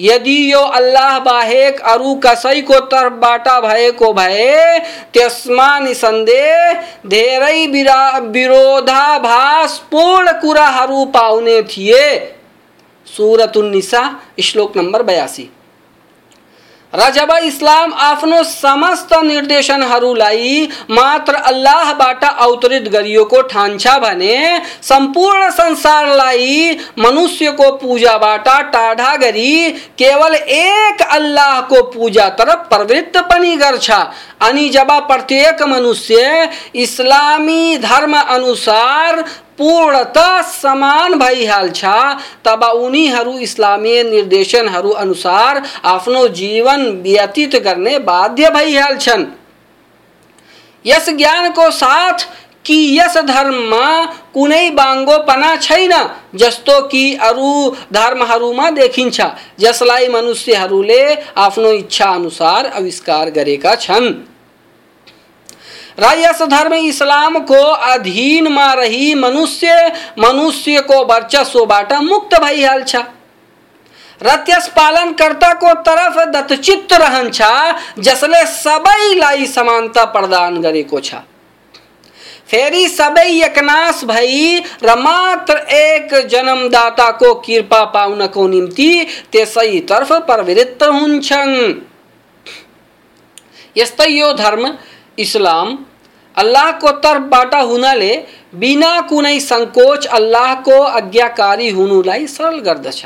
यदि 0.00 0.52
यो 0.52 0.58
अल्लाह 0.58 1.18
बाहेक 1.18 1.80
अरू 1.80 2.14
कसैको 2.14 2.80
तर्फबाट 2.80 3.48
भएको 3.48 4.12
भए, 4.12 4.78
त्यसमा 5.14 5.78
निसन्देह 5.78 6.82
धेरै 7.06 7.66
विरोधाभासपूर्ण 8.28 10.32
कुराहरू 10.32 11.04
पाउने 11.04 11.62
थिए। 11.62 12.16
सुरतुन्निसा 13.06 14.20
श्लोक 14.42 14.76
नम्बर 14.76 15.02
बयासी। 15.02 15.50
र 16.96 17.10
जब 17.10 17.30
इस्लाम 17.44 17.92
आफ्नो 18.02 18.42
समस्त 18.44 19.12
निर्देशनहरूलाई 19.24 20.68
मात्र 20.90 21.34
अल्लाहबाट 21.46 22.24
अवतरित 22.24 22.88
गरिएको 22.88 23.40
ठान्छ 23.50 23.96
भने 24.02 24.36
सम्पूर्ण 24.82 25.50
संसारलाई 25.52 26.78
मनुष्यको 26.98 27.70
पूजाबाट 27.76 28.48
टाढा 28.72 29.14
गरी 29.16 29.70
केवल 29.98 30.34
एक 30.34 31.02
अल्लाहको 31.10 31.82
पूजातर्फ 31.92 32.66
प्रवृत्त 32.70 33.18
पनि 33.30 33.56
गर्छ। 33.56 33.90
अनि 34.42 34.68
जब 34.68 34.90
प्रत्येक 35.08 35.62
मनुष्य 35.68 36.48
इस्लामी 36.76 37.76
धर्म 37.78 38.16
अनुसार 38.18 39.24
पूर्णतः 39.58 40.40
समान 40.42 41.18
भइहाल्छ 41.18 41.84
तब 42.44 42.64
उनीहरू 42.64 43.38
इस्लामीय 43.38 44.02
निर्देशनहरू 44.02 44.90
अनुसार 44.90 45.62
आफ्नो 45.84 46.26
जीवन 46.28 46.86
व्यतीत 47.02 47.56
गर्ने 47.56 47.98
बाध्य 47.98 48.50
भइहाल्छन् 48.50 49.24
यस 50.84 51.08
ज्ञानको 51.10 51.70
साथ 51.70 52.26
कि 52.64 52.98
यस 52.98 53.16
धर्ममा 53.16 54.04
कुनै 54.34 54.70
बाङ्गोपना 54.70 55.56
छैन, 55.56 55.92
जस्तो 56.34 56.80
कि 56.82 57.14
अरू 57.14 57.76
धर्महरूमा 57.92 58.70
देखिन्छ, 58.70 59.20
जसलाई 59.60 60.08
मनुष्यहरूले 60.08 61.02
आफ्नो 61.36 61.70
इच्छा 61.72 62.06
अनुसार 62.06 62.66
आविष्कार 62.66 63.30
गरेका 63.30 63.74
छन्। 63.74 64.12
र 65.98 66.12
यस 66.18 66.42
धर्म 66.50 66.74
इस्लामको 66.74 67.60
अधीनमा 67.92 68.72
रही 68.74 69.14
मनुष्य 69.14 69.92
मनुष्यको 70.18 71.04
वर्चस्वबाट 71.04 71.92
मुक्त 72.02 72.40
भइहाल्छ 72.40 72.96
र 74.22 74.34
त्यस 74.46 74.68
पालनकर्ताको 74.76 75.72
तर्फ 75.86 76.18
दत्तचित्त 76.32 76.92
रहन्छ, 76.92 77.40
जसले 77.98 78.44
सबैलाई 78.48 79.46
समानता 79.46 80.04
प्रदान 80.12 80.60
गरेको 80.62 81.00
छ 81.00 81.14
फेरि 82.50 82.88
सबै 82.88 83.26
एकनाश 83.44 84.02
भई, 84.04 84.62
र 84.82 84.94
मात्र 84.96 85.56
एक 85.74 86.14
जन्मदाताको 86.30 87.34
कृपा 87.40 87.84
पाउनको 87.94 88.46
निम्ति 88.48 88.90
त्यसैतर्फ 89.32 90.12
प्रवृत्त 90.28 90.82
हुन्छन्। 90.82 91.54
यस्तै 93.76 94.08
यो 94.10 94.32
धर्म 94.34 94.66
इस्लाम, 95.18 95.78
अल्लाह 96.36 96.70
को 96.72 96.90
तर्फबाट 96.90 97.54
हुनाले 97.54 98.12
बिना 98.54 99.00
कुनै 99.00 99.38
सङ्कोच 99.40 100.06
अल्लाहको 100.06 100.80
आज्ञाकारी 100.82 101.70
हुनुलाई 101.70 102.26
सरल 102.26 102.58
गर्दछ। 102.58 103.04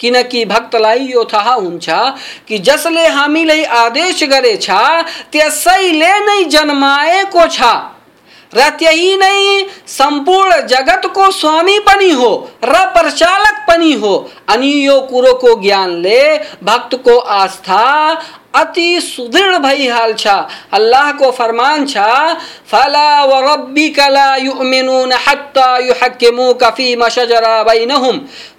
किनकि 0.00 0.44
भक्तलाई 0.44 0.98
यो 0.98 1.24
थाहा 1.24 1.52
हुन्छ, 1.54 1.88
कि 2.48 2.58
जसले 2.58 3.06
हामीलाई 3.08 3.62
आदेश 3.64 4.24
गरेछ 4.24 4.70
त्यसैले 5.32 6.14
नै 6.20 6.44
जन्माएको 6.44 7.46
छ। 7.46 7.60
र 8.54 8.68
त्यही 8.70 9.16
नै 9.16 9.66
सम्पूर्ण 9.86 10.60
जगतको 10.66 11.30
स्वामी 11.30 11.78
पनि 11.78 12.10
हो, 12.10 12.48
र 12.64 12.72
प्रचालक 12.72 13.64
पनि 13.68 13.92
हो। 13.92 14.12
अनि 14.48 14.86
यो 14.86 15.00
कुरोको 15.00 15.54
ज्ञानले 15.62 16.20
भक्तको 16.64 17.18
आस्था 17.18 17.84
अति 18.55 18.99
सुदृढ़ 19.01 19.57
भइहाल्छ 19.57 20.27
अल्लाहको 20.73 21.31
फरमान 21.31 21.85
छ 21.85 21.97
फला 22.71 23.23
व 23.25 23.39
रब्बिका 23.43 24.07
ला 24.09 24.35
युमिनुन 24.37 25.13
हत्ता 25.27 25.77
युहक्किमुका 25.79 26.69
फीमा 26.71 27.09
शजरा 27.09 27.61
बैनहुम 27.63 28.19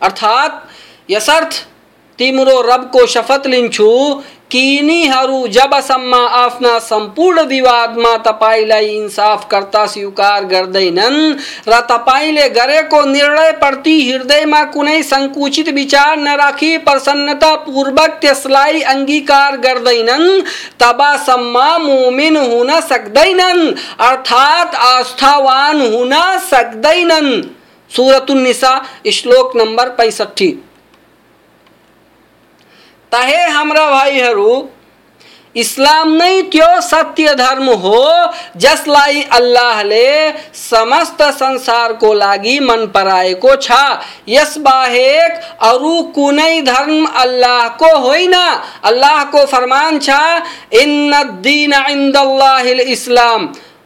अर्थात् 0.00 0.54
यसर्थ 1.08 1.54
तिम्रो 2.19 2.61
रबको 2.61 3.05
शपथ 3.05 3.47
लिन्छु। 3.47 4.21
किनीहरू 4.51 5.47
जबसम्म 5.47 6.15
आफ्ना 6.15 6.79
विवादमा 7.43 8.17
तपाईँलाई 8.17 8.85
इन्साफकर्ता 8.85 9.85
स्वीकार 9.85 10.43
गर्दैनन् 10.45 11.33
र 11.67 11.79
तपाईँले 11.81 12.49
गरेको 12.49 13.03
निर्णयप्रति 13.05 13.95
हृदयमा 14.11 14.63
कुनै 14.63 15.01
सङ्कुचित 15.03 15.69
विचार 15.69 16.17
नराखी 16.17 16.77
प्रसन्नतापूर्वक 16.77 18.17
त्यसलाई 18.21 18.81
अङ्गीकार 18.81 19.57
गर्दैनन्, 19.57 20.41
तबसम्म 20.79 21.63
मुमिन 21.81 22.37
हुन 22.37 22.79
सक्दैनन्, 22.79 23.71
अर्थात् 23.99 24.75
आस्थावान 24.75 25.81
हुन 25.81 26.13
सक्दैनन्। 26.39 27.41
सुरतुन्निसा 27.91 28.73
श्लोक 29.11 29.57
नम्बर 29.57 29.89
पैँसठी। 29.89 30.72
तहे 33.12 33.44
हाम्रा 33.48 33.88
भाइहरू 33.90 34.50
इस्लाम 35.56 36.10
नै 36.12 36.42
त्यो 36.52 36.66
सत्य 36.86 37.34
धर्म 37.34 37.68
हो 37.84 38.00
जसलाई 38.64 39.22
अल्लाहले 39.36 40.08
समस्त 40.54 41.22
संसारको 41.36 42.12
लागि 42.14 42.58
मन 42.62 42.84
पराएको 42.96 43.54
छ 43.58 43.78
यसबाहेक 44.28 45.40
अरू 45.68 45.94
कुनै 46.18 46.60
धर्म 46.66 47.06
अल्लाहको 47.22 47.94
होइन 48.02 48.36
अल्लाहको 48.90 49.46
फरमान 49.54 49.98
छ 50.00 50.18
इन्न 50.82 51.22
दीन 51.48 51.74
इन्दल्लाहिल 51.88 52.84
इस्लाम 52.88 53.48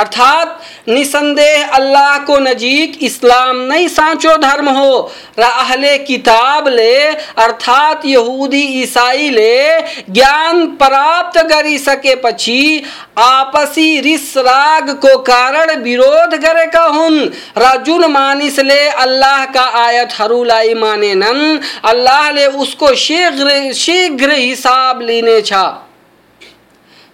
अर्थात 0.00 0.60
निसंदेह 0.88 1.74
अल्लाह 1.74 2.18
को 2.24 2.38
नजीक 2.40 3.02
इस्लाम 3.02 3.56
नहीं 3.62 3.88
साँचो 3.90 4.36
धर्म 4.38 4.68
हो। 4.70 4.92
र 5.38 5.42
अहले 5.42 5.96
किताब 6.00 6.68
ले, 6.68 6.94
अर्थात 7.38 8.04
यहूदी 8.06 8.62
ईसाई 8.82 9.28
ले, 9.30 9.80
ज्ञान 10.10 10.66
प्राप्त 10.76 11.38
करी 11.50 11.78
सके 11.80 12.14
पछी 12.22 12.84
आपसी 13.18 14.00
रिस 14.00 14.36
राग 14.38 14.90
को 15.04 15.16
कारण 15.24 15.74
विरोध 15.82 16.34
गरेका 16.40 16.84
हुन् 16.88 17.20
र 17.58 17.76
जुन 17.84 18.10
मानिसले 18.10 18.80
अल्लाह 18.88 19.44
का 19.54 19.64
आयतहरूलाई 19.80 20.74
मानेनन् 20.76 21.58
अल्लाहले 21.84 22.46
उसको 22.58 22.94
शीघ्र 22.96 23.72
शीघ्र 23.74 24.32
हिसाब 24.32 25.00
लिने 25.02 25.40
छ। 25.42 25.52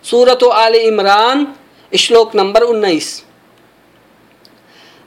सूरत 0.05 0.43
आल 0.55 0.75
इमरान 0.77 1.47
श्लोक 1.93 2.35
नंबर 2.37 2.63
उन्नीस। 2.63 3.23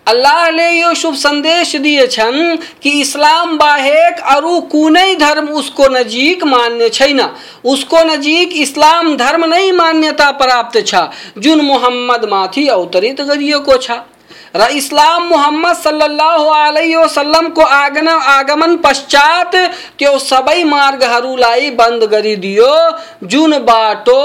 अल्लाह 0.07 0.49
ने 0.51 0.69
यो 0.71 0.93
शुभ 0.93 1.15
संदेश 1.15 1.75
दिए 1.75 2.05
छन् 2.07 2.57
कि 2.81 2.89
इस्लाम 3.01 3.57
बाहेक 3.57 4.19
अरु 4.25 4.59
कुनै 4.61 5.15
धर्म 5.15 5.49
उसको 5.53 5.87
नजीक 5.87 6.43
मान्य 6.43 6.89
छैन। 6.89 7.21
उसको 7.65 8.03
नजीक 8.03 8.53
इस्लाम 8.57 9.15
धर्म 9.17 9.45
नहीं 9.45 9.71
मान्यता 9.71 10.31
प्राप्त 10.31 10.85
छ, 10.87 10.95
जुन 11.37 11.61
मोहम्मद 11.61 12.25
माथी 12.25 12.67
अवतरित 12.67 13.21
गरिएको 13.21 13.77
छ। 13.77 13.91
र 13.91 14.01
इस्लाम 14.55 15.23
मोहम्मद 15.27 15.75
सल्लल्लाहु 15.77 16.45
अलैहि 16.49 16.95
वसल्लमको 16.95 17.61
आगन 17.61 18.07
आगमन 18.07 18.75
पश्चात 18.83 19.55
त्यो 19.99 20.17
सबै 20.19 20.63
मार्गहरूलाई 20.63 21.69
बंद 21.79 22.03
गरिदियो 22.11 22.71
जुन 23.33 23.57
बाटो 23.65 24.21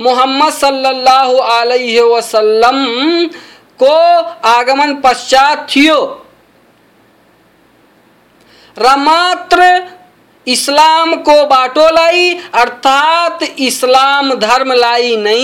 मोहम्मद 0.00 0.52
सल्लल्लाहु 0.54 1.36
अलैहि 1.54 2.00
वसल्लम 2.10 2.78
को 3.82 3.96
आगमन 4.48 4.94
पश्चात 5.02 5.66
थियो। 5.70 5.98
र 8.76 8.96
मात्र 8.98 9.64
इस्लामको 10.46 11.34
बाटोलाई 11.46 12.30
अर्थात 12.54 13.42
इस्लाम 13.60 14.34
धर्मलाई 14.36 15.16
नै 15.16 15.42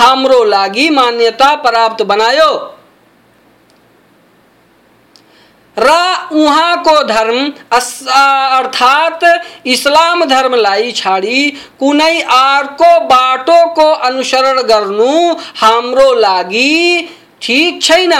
हाम्रो 0.00 0.42
लागि 0.44 0.88
मान्यता 0.90 1.54
प्राप्त 1.64 2.02
बनायो। 2.12 2.50
र 5.80 5.90
उहाँको 6.32 7.02
धर्म 7.04 7.38
अर्थात् 7.72 9.24
इस्लाम 9.66 10.24
धर्मलाई 10.24 10.92
छाडी, 10.92 11.50
कुनै 11.80 12.20
अर्को 12.20 12.90
बाटोको 13.06 13.86
अनुसरण 14.08 14.60
गर्नु 14.68 15.14
हाम्रो 15.62 16.12
लागि 16.14 17.08
ठिक 17.42 17.82
छैन। 17.82 18.12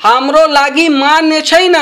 हाम्रो 0.00 0.46
लागि 0.52 0.88
मान्य 0.88 1.40
छैन। 1.42 1.76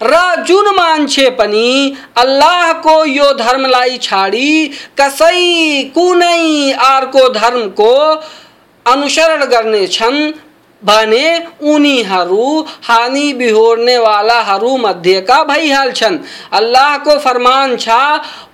र 0.00 0.18
जुन 0.46 0.68
मान्छे 0.74 1.28
पनि 1.30 1.96
अल्लाहको 2.18 3.04
यो 3.04 3.32
धर्मलाई 3.34 3.98
छाडी, 4.02 4.52
कसै 5.00 5.40
कुनै 5.94 6.72
अर्को 6.84 7.28
धर्मको 7.32 7.92
अनुसरण 8.86 9.44
गर्नेछन् 9.46 10.20
भने 10.84 11.42
उनीहरू 11.62 12.66
हानि 12.82 13.32
बिहोर्ने 13.32 13.98
वालाहरू 13.98 14.76
मध्येका 14.76 15.44
भइहाल्छन् 15.44 16.18
अल्लाहको 16.52 17.18
फरमान 17.18 17.76
छ, 17.76 17.88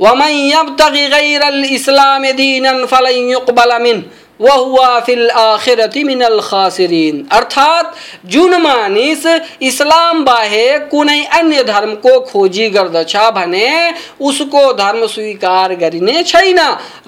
वमन 0.00 0.30
यब्तगि 0.30 1.06
गैरल 1.06 1.64
इस्लाम 1.64 2.24
दीनन 2.24 2.86
फलन 2.86 3.30
युक़बल 3.30 3.82
मिन 3.82 4.04
वहुआ 4.40 5.00
फिल 5.00 5.30
आखिरति 5.30 6.04
मिनल 6.04 6.40
खासिरीन। 6.40 7.28
अर्थात, 7.32 7.94
जुन 8.26 8.56
मानिस 8.56 9.26
इस्लाम 9.62 10.24
बाहे 10.24 10.78
कुनै 10.78 11.24
अन्य 11.24 11.64
धर्म 11.64 11.94
को 11.94 12.20
खोजी 12.20 12.68
गर्दछ 12.68 13.16
भने, 13.16 13.94
उसको 14.20 14.72
धर्म 14.72 15.06
स्वीकार 15.06 15.74
गरिने 15.74 16.22
छैन 16.22 16.58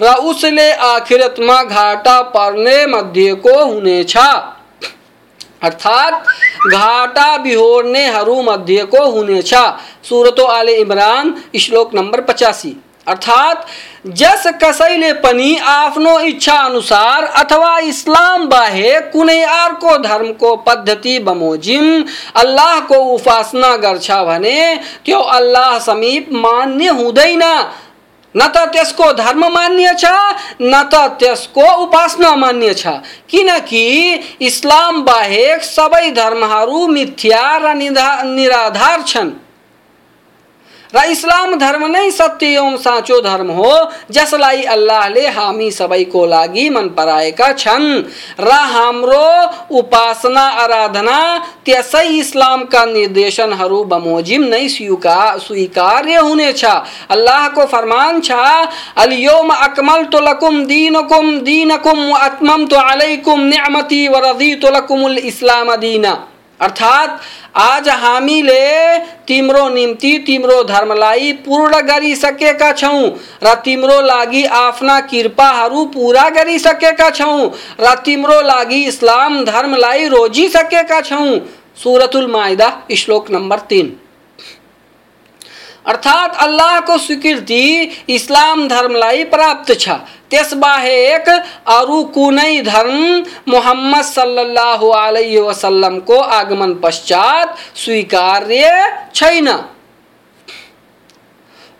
र 0.01 0.13
उसले 0.13 0.71
आखिरतमा 0.71 1.63
घाटा 1.63 2.21
पर्ने 2.21 2.85
मध्येको 2.85 3.65
हुनेछ। 3.65 4.17
अर्थात 5.63 6.23
घाटा 6.67 7.37
बिहोर्नेहरू 7.37 8.41
मध्येको 8.41 9.05
हुनेछ। 9.05 9.53
सुरतो 10.09 10.45
आले 10.45 10.75
इमरान, 10.75 11.43
श्लोक 11.59 11.95
नम्बर 11.95 12.21
पचासी। 12.21 12.83
अर्थात, 13.07 13.67
जस 14.07 14.43
कसैले 14.63 15.13
पनि 15.13 15.57
आफ्नो 15.57 16.19
इच्छा 16.19 16.53
अनुसार 16.53 17.23
अथवा 17.23 17.79
इस्लाम 17.79 18.47
बाहेक 18.47 19.09
कुनै 19.13 19.41
अर्को 19.41 19.97
धर्मको 19.97 20.55
पद्धति 20.55 21.19
बमोजिम 21.19 22.05
अल्लाहको 22.35 22.95
उपासना 22.95 23.75
गर्छ 23.75 24.11
भने, 24.11 24.79
त्यो 25.05 25.19
अल्लाह 25.19 25.79
समीप 25.79 26.29
मान्य 26.31 26.87
हुँदैन। 26.87 27.67
न 28.35 28.47
त 28.47 28.57
त्यसको 28.73 29.11
धर्म 29.13 29.45
मान्य 29.53 29.93
छ, 29.99 30.05
न 30.61 30.83
त 30.93 30.95
त्यसको 31.19 31.65
उपासना 31.83 32.35
मान्य 32.35 32.73
छ। 32.73 32.87
किनकि 33.29 33.85
इस्लाम 34.41 35.01
बाहेक 35.03 35.63
सबै 35.63 36.09
धर्महरू 36.11 36.87
मिथ्या 36.87 37.45
र 37.57 37.73
निराधार 37.75 39.01
छन्। 39.01 39.29
र 40.93 41.03
इस्लाम 41.11 41.55
धर्म 41.55 41.85
नै 41.87 42.09
सत्य 42.11 42.47
एवं 42.47 42.77
साँचो 42.77 43.19
धर्म 43.21 43.49
हो। 43.51 43.73
जसलाई 44.11 44.61
अल्लाहले 44.75 45.27
हामी 45.29 45.69
सबैको 45.71 46.25
लागि 46.25 46.69
मन 46.69 46.87
पराएका 46.97 47.51
छन् 47.53 47.85
र 48.39 48.51
हाम्रो 48.71 49.27
उपासना, 49.79 50.45
आराधना, 50.63 51.19
त्यसै 51.65 52.07
इस्लामका 52.19 52.83
निर्देशनहरू 52.85 53.83
बमोजिम 53.85 54.43
नै 54.45 54.67
स्वीकार 54.69 55.39
स्वीकार्य 55.39 56.15
हुनेछ 56.19 56.65
अल्लाहको 56.65 57.65
फरमान 57.65 58.21
छ, 58.21 58.31
अलियोम 58.97 59.49
अकमलतु 59.49 60.19
लकुम 60.19 60.65
दीनकुम 60.65 61.39
दीनकुम 61.41 61.99
व 62.05 62.17
अतममतु 62.19 62.75
अलैकुम 62.75 63.39
निअमती 63.45 64.07
व 64.07 64.25
रदीतु 64.25 64.75
लकुमुल 64.75 65.17
इस्लाम 65.19 65.75
दीना। 65.77 66.17
अर्थात 66.61 67.19
आज 67.55 67.87
हामीले 67.89 68.97
तिम्रो 69.27 69.67
निम्ति, 69.69 70.17
तिम्रो 70.17 70.63
धर्मलाई 70.63 71.31
पूर्ण 71.45 71.79
गरिसकेका 71.81 72.71
छौँ 72.71 73.09
र 73.43 73.53
तिम्रो 73.65 73.99
लागि 74.01 74.43
आफ्ना 74.45 74.99
कृपाहरू 75.01 75.85
पुरा 75.85 76.29
गरिसकेका 76.29 77.09
छौँ 77.09 77.49
र 77.81 77.95
तिम्रो 78.05 78.41
लागि 78.41 78.83
इस्लाम 78.83 79.43
धर्मलाई 79.45 80.07
रोजिसकेका 80.07 81.01
छौँ। 81.01 81.39
सुरतुल 81.77 82.27
माइदा, 82.27 82.69
श्लोक 82.97 83.31
नम्बर 83.31 83.59
तिन। 83.59 83.97
अर्थात 85.89 86.35
अल्लाह 86.41 86.79
को 86.87 86.97
स्वीकृति 86.97 87.63
इस्लाम 88.09 88.67
धर्मलाई 88.67 89.23
प्राप्त 89.31 89.73
छ। 89.73 89.89
त्यसबाहेक 90.29 91.29
अरू 91.69 92.03
कुनै 92.15 92.61
धर्म 92.61 92.99
मोहम्मद 93.49 94.03
सल्लल्लाहु 94.05 94.89
अलैहि 94.97 95.39
वसल्लमको 95.39 96.19
आगमन 96.37 96.73
पश्चात 96.83 97.57
स्वीकार्य 97.75 98.71
छैन। 99.15 99.49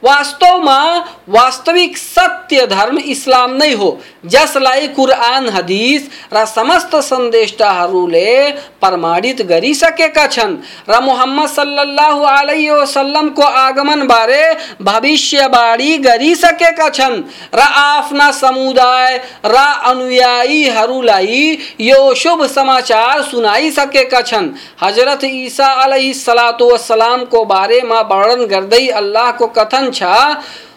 वास्तवमा 0.03 0.81
वास्तविक 1.29 1.97
सत्य 1.97 2.65
धर्म 2.67 2.97
इस्लाम 2.97 3.51
नै 3.53 3.71
हो। 3.73 3.89
जसलाई 4.25 4.87
कुरआन 4.87 5.49
हदिस, 5.49 6.01
र 6.33 6.45
समस्त 6.45 6.95
सन्देष्टाहरूले 6.95 8.51
प्रमाणित 8.81 9.41
गरिसकेका 9.41 10.25
छन्। 10.27 10.55
र 10.89 10.99
मुहम्मद 11.01 11.49
सल्लल्लाहु 11.49 12.23
अलैहि 12.23 12.69
वसल्लमको 12.69 13.43
आगमनबारे 13.43 14.43
भविष्यवाणी 14.81 15.97
गरिसकेका 15.97 16.89
छन्। 16.89 17.23
र 17.55 17.59
आफ्ना 17.59 18.31
समुदाय, 18.31 19.17
र 19.45 19.55
अनुयायीहरूलाई 19.85 21.57
यो 21.81 22.13
शुभ 22.15 22.45
समाचार 22.47 23.21
सुनाइसकेका 23.21 24.21
छन्। 24.21 24.49
हज़रत 24.83 25.23
ईसा 25.23 25.67
अलैहि 25.83 26.13
सलातु 26.13 26.71
वसलामको 26.71 27.45
बारेमा 27.45 27.99
वर्णन 28.11 28.45
गर्दै 28.45 28.87
अल्लाहको 28.87 29.47
कथन 29.49 29.88
छ 29.91 30.03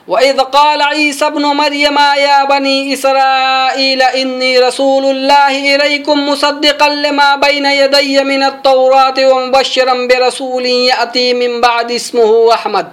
वैद 0.09 0.41
काल 0.55 0.81
ईसा 0.99 1.27
इब्न 1.27 1.53
मरियम 1.57 1.99
या 2.19 2.43
बनी 2.45 2.77
इसराइल 2.93 4.03
इन्नी 4.17 4.57
रसूलुल्लाह 4.59 5.51
इलैकुम 5.73 6.21
मुसद्दिक़न 6.21 6.97
लिमा 7.03 7.35
बैन 7.39 7.67
यदैय 7.69 8.23
मिन 8.25 8.43
अत-तौरात 8.45 9.19
व 9.21 9.39
मुबश्शिरन 9.41 10.07
बिरसूलिन 10.09 10.81
यअती 10.85 11.33
मिन 11.35 11.61
बाद 11.61 11.91
इस्मुहु 11.93 12.47
अहमद 12.53 12.93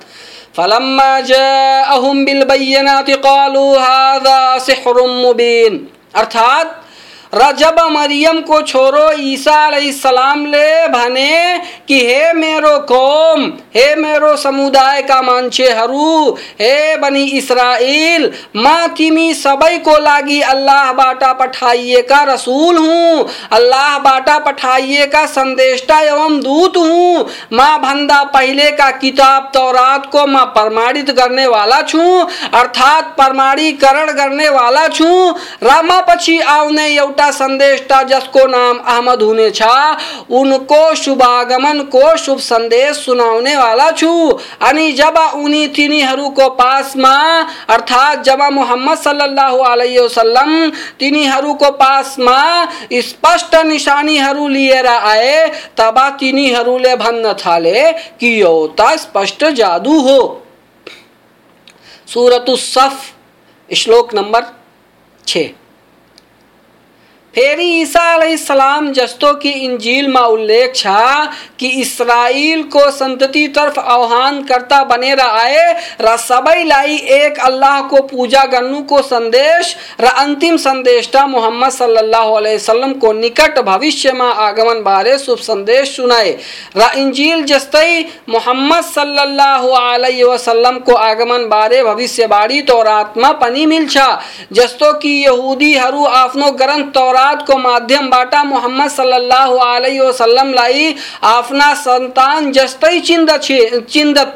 फलम्मा 0.55 1.10
जाअहुम 1.23 2.23
बिलबय्यिनाति 2.25 3.15
क़ालू 3.25 3.65
हाज़ा 3.77 4.38
सिह्रुम 4.60 5.17
मुबीन 5.17 5.86
अर्थात 6.15 6.79
र 7.33 7.51
जब 7.57 7.79
मरियम 7.91 8.39
को 8.41 8.61
छोरो 8.61 9.11
ईसा 9.21 9.57
सलाम 9.93 10.45
ले 10.45 10.87
भने 10.87 11.57
कि 11.87 11.99
हे 12.05 12.31
मेरो 12.33 12.77
कौम, 12.89 13.43
हे 13.75 13.95
मेरो 13.95 14.35
समुदाय 14.37 15.01
का 15.01 15.21
मान्छेहरू 15.21 16.31
हे 16.61 16.95
बनी 16.97 17.23
इसराइल, 17.37 18.31
म 18.57 18.87
तिमी 18.97 19.33
सबैको 19.33 19.97
लागि 19.99 20.39
अल्लाहबाट 20.43 21.23
पठाइएका 21.39 22.21
रसूल 22.23 22.77
हुँ 22.77 23.25
अल्लाहबाट 23.51 24.29
पठाइएका 24.45 25.25
संदेष्टा 25.27 25.99
एवं 26.01 26.39
दूत 26.39 26.77
हुँ, 26.77 27.25
म 27.53 27.67
भन्दा 27.83 28.23
पहिलेका 28.33 28.89
किताब 28.97 29.51
तौरात 29.53 30.09
को 30.11 30.25
म 30.27 30.43
प्रमाणित 30.55 31.11
गर्ने 31.11 31.47
वाला 31.47 31.81
छु, 31.83 31.99
अर्थात् 32.53 33.15
प्रमाणीकरण 33.17 34.11
गर्ने 34.13 34.49
वाला 34.49 34.87
छु 34.89 35.09
र 35.63 35.81
म 35.83 36.01
पछि 36.09 36.39
आउने 36.39 36.87
एउटा 36.89 37.18
मोटा 37.19 37.32
संदेशता 37.32 38.01
जसको 38.03 38.45
नाम 38.47 38.77
अहमद 38.79 39.21
होने 39.21 39.49
छा। 39.51 39.75
उनको 40.32 40.95
शुभागमन 40.95 41.82
को 41.91 42.15
शुभ 42.17 42.39
संदेश 42.39 42.97
सुनाउने 42.97 43.55
वाला 43.55 43.89
छु। 43.91 44.12
अनि 44.62 44.91
जब 44.91 45.17
उनी 45.36 45.67
तिनीहरूको 45.67 46.49
पासमा 46.55 47.12
अर्थात् 47.69 48.23
जब 48.23 48.41
मोहम्मद 48.53 48.97
सल्लल्लाहु 48.97 49.58
अलैहि 49.65 49.99
वसल्लम 49.99 50.69
तिनीहरूको 50.99 51.71
पासमा 51.75 52.39
स्पष्ट 52.93 53.55
निशानीहरू 53.65 54.47
लिएर 54.47 54.88
आए, 54.88 55.47
तब 55.77 55.99
तिनीहरूले 56.19 56.95
भन्न 56.95 57.34
थाले 57.36 57.91
कि 57.91 58.41
यो 58.41 58.55
त 58.79 58.95
स्पष्ट 58.97 59.45
जादू 59.53 59.99
हो। 60.01 60.19
सूरतुसफ 62.08 63.13
श्लोक 63.69 64.13
नंबर 64.15 64.53
छ। 65.27 65.58
फेरि 67.35 67.65
ईसा 67.81 68.35
सलाम 68.37 68.91
जस्तो 68.93 69.33
कि 69.41 69.49
इंजील 69.49 70.07
में 70.07 70.21
उल्लेख 70.21 70.73
छा 70.75 71.25
कि 71.59 71.67
इसराइल 71.81 72.63
को 72.73 72.89
संतति 72.91 73.45
तरफ़ 73.47 73.79
आह्वान 73.79 74.41
करता 74.43 74.83
बनेर 74.83 75.19
आए, 75.19 75.73
र 76.01 76.15
सबैलाई 76.17 76.95
एक 76.95 77.39
अल्लाह 77.39 77.81
को 77.89 78.01
पूजा 78.03 78.43
गर्नु 78.45 78.81
को 78.83 79.01
संदेश, 79.01 79.75
र 80.01 80.05
अंतिम 80.05 80.57
संदेशटा 80.57 81.25
मोहम्मद 81.27 81.71
सल्लल्लाहु 81.71 82.33
अलैहि 82.33 82.55
वसल्लम 82.55 82.93
को 82.95 83.11
निकट 83.13 83.59
भविष्य 83.61 84.13
में 84.13 84.25
आगमन 84.25 84.81
बारे 84.83 85.17
शुभ 85.17 85.37
संदेश 85.39 85.95
सुनाए। 85.95 86.31
र 86.77 86.89
इंजील 86.97 87.43
जस्तै 87.45 88.05
मोहम्मद 88.29 88.83
सल्लल्लाहु 88.85 89.69
अलैहि 89.69 90.23
वसल्लम 90.23 90.79
को 90.79 90.95
आगमन 90.95 91.47
बारे 91.49 91.83
भविष्यवाणी 91.83 92.61
तौरातमा 92.63 93.31
पनि 93.37 93.65
मिल्छ 93.67 93.97
जस्तो 94.53 94.93
कि 94.99 95.15
यहुदीहरू 95.25 96.05
आफ्नो 96.05 96.51
ग्रन्थ 96.53 96.93
तौरात 96.93 97.17
तौरात 97.18 97.46
को 97.46 97.56
माध्यम 97.58 98.10
बाटा 98.10 98.42
मोहम्मद 98.44 98.90
सल्लल्लाहु 98.90 99.58
अलैहि 99.66 100.00
वसल्लम 100.00 100.52
लाई 100.54 100.90
अपना 101.30 101.72
संतान 101.84 102.52
जस्तै 102.52 102.98
चिन्द 103.02 103.30
चिन्द 103.40 104.26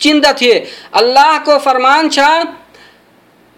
चिन्द 0.00 0.26
थे 0.40 0.54
अल्लाह 1.02 1.38
को 1.40 1.58
फरमान 1.66 2.10
छा 2.10 2.30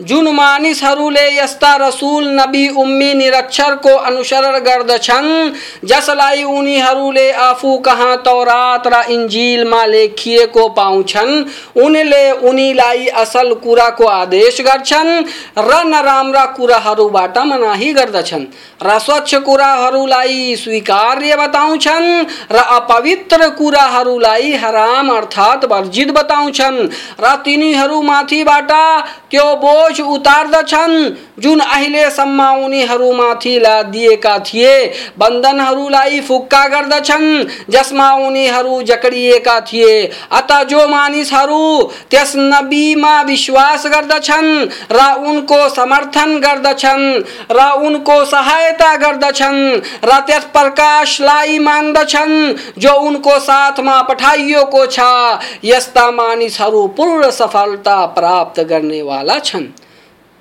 जुन 0.00 0.28
मानिसहरूले 0.28 1.24
यस्ता 1.32 1.74
रसुल, 1.76 2.28
नबी, 2.30 2.68
उम्मी, 2.70 3.12
निरक्षरको 3.14 3.94
अनुसरण 3.98 4.58
गर्दछन्, 4.60 5.28
जसलाई 5.84 6.42
उनीहरूले 6.44 7.30
आफू 7.32 7.76
कहाँ 7.78 8.16
तौरात 8.16 8.86
र 8.86 9.02
इन्जिलमा 9.10 9.84
लेखिएको 9.86 10.68
पाउँछन्, 10.70 11.32
उनले 11.76 12.30
उनीलाई 12.42 13.06
असल 13.16 13.52
कुराको 13.64 14.06
आदेश 14.06 14.60
गर्छन् 14.60 15.24
र 15.58 15.82
नराम्रा 15.86 16.44
कुराहरूबाट 16.56 17.38
मनाही 17.46 17.92
गर्दछन् 17.92 18.44
र 18.82 18.98
स्वच्छ 18.98 19.34
कुराहरूलाई 19.36 20.56
स्वीकार्य 20.56 21.36
बताउँछन् 21.36 22.08
र 22.52 22.66
अपवित्र 22.76 23.48
कुराहरूलाई 23.56 24.52
हराम 24.56 25.10
अर्थात् 25.10 25.64
वर्जित 25.64 26.10
बताउँछन् 26.12 26.78
र 27.20 27.34
तिनीहरूमाथिबाट 27.44 28.72
त्यो 29.30 29.56
बोझ 29.56 30.00
उतार्दछन्? 30.00 31.16
जुन 31.38 31.60
अहिलेसम्म 31.60 32.42
उनीहरूमाथि 32.64 33.58
लादिएका 33.58 34.38
थिए, 34.38 34.86
बन्धनहरूलाई 35.18 36.20
फुक्का 36.20 36.66
गर्दछन्, 36.68 37.44
जसमा 37.70 38.12
उनीहरू 38.12 38.82
जकडिएका 38.82 39.60
थिए। 39.60 40.06
अत 40.32 40.52
जो 40.68 40.88
मानिसहरू 40.88 41.82
त्यस 42.10 42.32
नबीमा 42.36 43.20
विश्वास 43.22 43.86
गर्दछन्, 43.86 44.68
र 44.92 45.12
उनको 45.26 45.68
समर्थन 45.68 46.38
गर्दछन्, 46.40 47.24
र 47.50 47.70
उनको 47.86 48.24
सहायता 48.24 48.96
गर्दछन्, 48.96 49.80
र 50.04 50.20
त्यस 50.20 50.44
प्रकाशलाई 50.44 51.58
मान्दछन्, 51.58 52.54
जो 52.78 52.92
उनको 52.92 53.38
साथमा 53.38 54.02
पठाइएको 54.02 54.86
छ, 54.86 54.98
यस्ता 55.64 56.10
मानिसहरू 56.10 56.86
पूर्ण 56.86 57.30
सफलता 57.30 58.06
प्राप्त 58.06 58.60
गर्नेवाला 58.60 59.25
छन् 59.44 59.66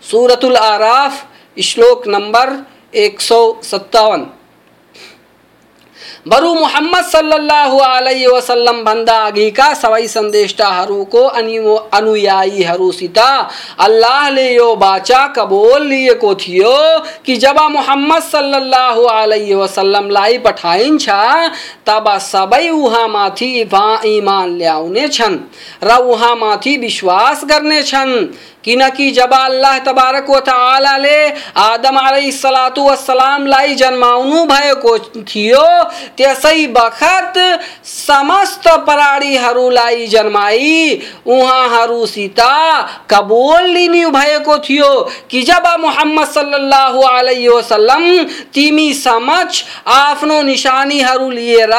सूरतुल 0.04 0.58
आराफ, 0.58 1.14
श्लोक 1.58 2.08
नंबर 2.08 2.58
एक 2.94 3.22
सौ 3.22 3.40
सत्तावन। 3.64 4.26
बरु 6.28 6.54
मोहम्मद 6.54 7.04
सल्लल्लाहु 7.06 7.78
अलैहि 7.78 8.28
वसल्लम 8.28 8.84
भन्दा 8.84 9.18
अघिका 9.26 9.74
सबै 9.74 10.08
सन्देष्टाहरूको 10.08 11.22
अनि 11.40 11.58
अनुयायीहरूसित 11.94 13.18
अल्लाहले 13.18 14.48
यो 14.56 14.76
बाचा 14.76 15.26
कबोल 15.38 15.86
लिएको 15.88 16.34
थियो 16.36 16.74
कि 17.26 17.36
जब 17.38 17.60
मोहम्मद 17.72 18.24
सल्लल्लाहु 18.24 19.04
अलैहि 19.04 19.54
वसल्लमलाई 19.54 20.38
पठाइन्छ 20.48 21.10
तब 21.88 22.10
सबै 22.22 22.70
उहाँमाथि 22.70 23.52
इमान 24.08 24.58
ल्याउने 24.58 25.08
छन्, 25.10 25.38
र 25.84 25.98
उहाँमाथि 26.04 26.78
विश्वास 26.78 27.44
गर्नेछन् 28.66 28.74
किनकि 28.96 29.12
जब 29.12 29.34
अल्लाह 29.34 29.78
तबारक 29.80 30.30
व 30.30 30.40
तालाले 30.40 31.28
आदम 31.58 31.98
सलातु 32.32 32.88
लाई 33.46 33.76
जन्माउनु 33.76 34.44
भएको 34.46 34.98
थियो, 35.24 35.66
त्यसै 36.18 36.66
बखत 36.68 37.34
समस्त 37.86 38.68
प्राणीहरूलाई 38.86 40.08
जन्माई। 40.08 41.02
उहाँहरूसित 41.28 42.40
कबोल 43.12 43.64
लिनु 43.64 44.10
भएको 44.12 44.58
थियो 44.60 44.92
कि 45.32 45.42
जब 45.42 45.68
मोहम्मद 45.80 46.28
सल्लल्लाहु 46.28 47.02
अलैहि 47.02 47.48
वसल्लम 47.48 48.24
तिमी 48.54 48.94
समक्ष 48.94 49.64
आफ्नो 49.88 50.42
निशानीहरू 50.42 51.30
लिएर 51.30 51.74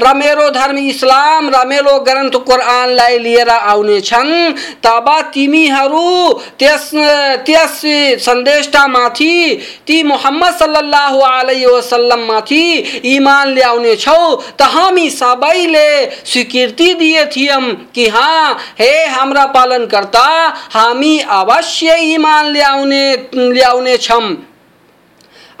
र 0.00 0.14
मेरो 0.16 0.48
धर्म 0.50 0.78
इस्लाम 0.78 1.50
र 1.54 1.66
मेरो 1.66 1.98
ग्रन्थ 2.00 2.36
कुरानलाई 2.46 3.18
लिएर 3.18 3.48
आउनेछन्, 3.48 4.52
तब 4.82 5.30
तिमीहरू 5.34 6.21
त्यस 6.58 6.90
त्यस 7.46 7.80
सन्देशटामाथि 8.24 9.34
ती 9.88 10.02
मोहम्मद 10.02 10.54
सल्लल्लाहु 10.58 11.20
अलैहि 11.22 11.64
वसल्लममाथि 11.66 12.62
इमान 13.14 13.54
ल्याउने 13.54 13.96
छौ 13.96 14.20
त 14.58 14.70
हामी 14.74 15.08
सबैले 15.10 15.88
स्वीकृति 16.32 16.92
दिए 16.94 17.24
थियौँ 17.36 17.62
कि 17.94 18.08
हाँ 18.08 18.56
हे 18.80 18.92
हाम्रा 19.08 19.46
पालनकर्ता, 19.56 20.28
हामी 20.72 21.18
अवश्य 21.32 21.96
इमान 22.14 22.52
ल्याउने 22.52 23.04
ल्याउने 23.34 23.96
छौँ 23.98 24.51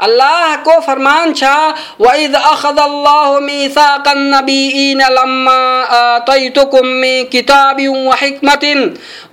अल्लाह 0.01 0.55
को 0.63 0.79
फरमान 0.81 1.33
छा 1.33 1.53
वैद 2.01 2.35
अखदल्लाहु 2.35 3.39
मीसाकन 3.41 4.19
नबीईन 4.33 5.01
लम्मा 5.11 5.55
आतैतुकुम 5.97 6.87
मिन 7.01 7.23
किताबिन 7.31 8.07
व 8.07 8.15
हिकमतिन 8.21 8.79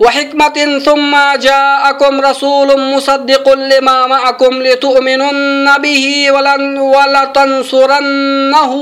व 0.01 0.09
हिकमतिन 0.15 0.79
सुम्मा 0.79 1.23
जाअकुम 1.45 2.21
रसूलुम 2.21 2.81
मुसद्दिकुल 2.83 3.63
लिमा 3.69 3.95
मअकुम 4.07 4.59
लितुमिनुन 4.61 5.69
बिही 5.81 6.29
वलन 6.29 6.77
वलतंसुरन्नहु 6.95 8.81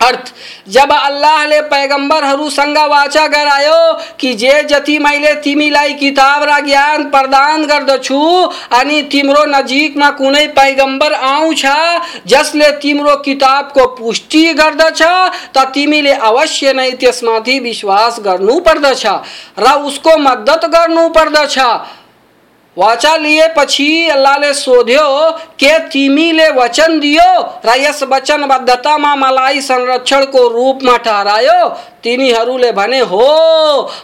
अर्थ, 0.00 0.32
जब 0.68 0.92
अल्लाह 0.92 1.44
ले 1.46 1.60
पैगंबर 1.62 2.24
हरू 2.24 2.48
संगा 2.50 2.84
वाचा 2.86 3.26
गरायो 3.26 3.92
कि 4.20 4.32
जे 4.34 4.62
जति 4.62 4.98
मैले 4.98 5.34
तिमीलाई 5.34 5.92
किताब 5.94 6.42
र 6.42 6.60
ज्ञान 6.64 7.04
प्रदान 7.10 7.64
गर्दछु, 7.66 8.20
अनि 8.72 9.02
तिम्रो 9.12 9.44
नजिकमा 9.46 10.10
कुनै 10.10 10.46
पैगंबर 10.56 11.12
आउँछ, 11.12 11.64
जसले 12.26 12.70
तिम्रो 12.80 13.16
किताबको 13.16 13.86
पुष्टि 13.96 14.44
गर्दछ, 14.54 15.02
त 15.56 15.64
तिमीले 15.74 16.12
अवश्य 16.30 16.72
नै 16.72 16.90
त्यसमाथि 16.92 17.58
विश्वास 17.60 18.20
गर्नु 18.20 18.58
पर्दछ 18.60 19.06
र 19.58 19.72
उसको 19.86 20.16
मद्दत 20.20 20.64
गर्नु 20.66 21.08
वाचा 22.80 23.16
लिए 23.16 23.46
पछी 23.56 24.08
अल्लाह 24.08 24.36
ले 24.38 24.52
सोध्यो, 24.54 25.30
के 25.60 25.78
तिमीले 25.88 26.48
वचन 26.50 26.98
दियो? 27.00 27.30
र 27.64 27.74
यस 27.78 28.02
वचनबद्धतामा 28.02 29.14
मलाई 29.16 29.60
संरक्षणको 29.60 30.46
रूपमा 30.48 30.96
ठहरायो। 30.96 31.68
तिनीहरूले 32.02 32.70
भने, 32.72 33.00
हो 33.00 33.26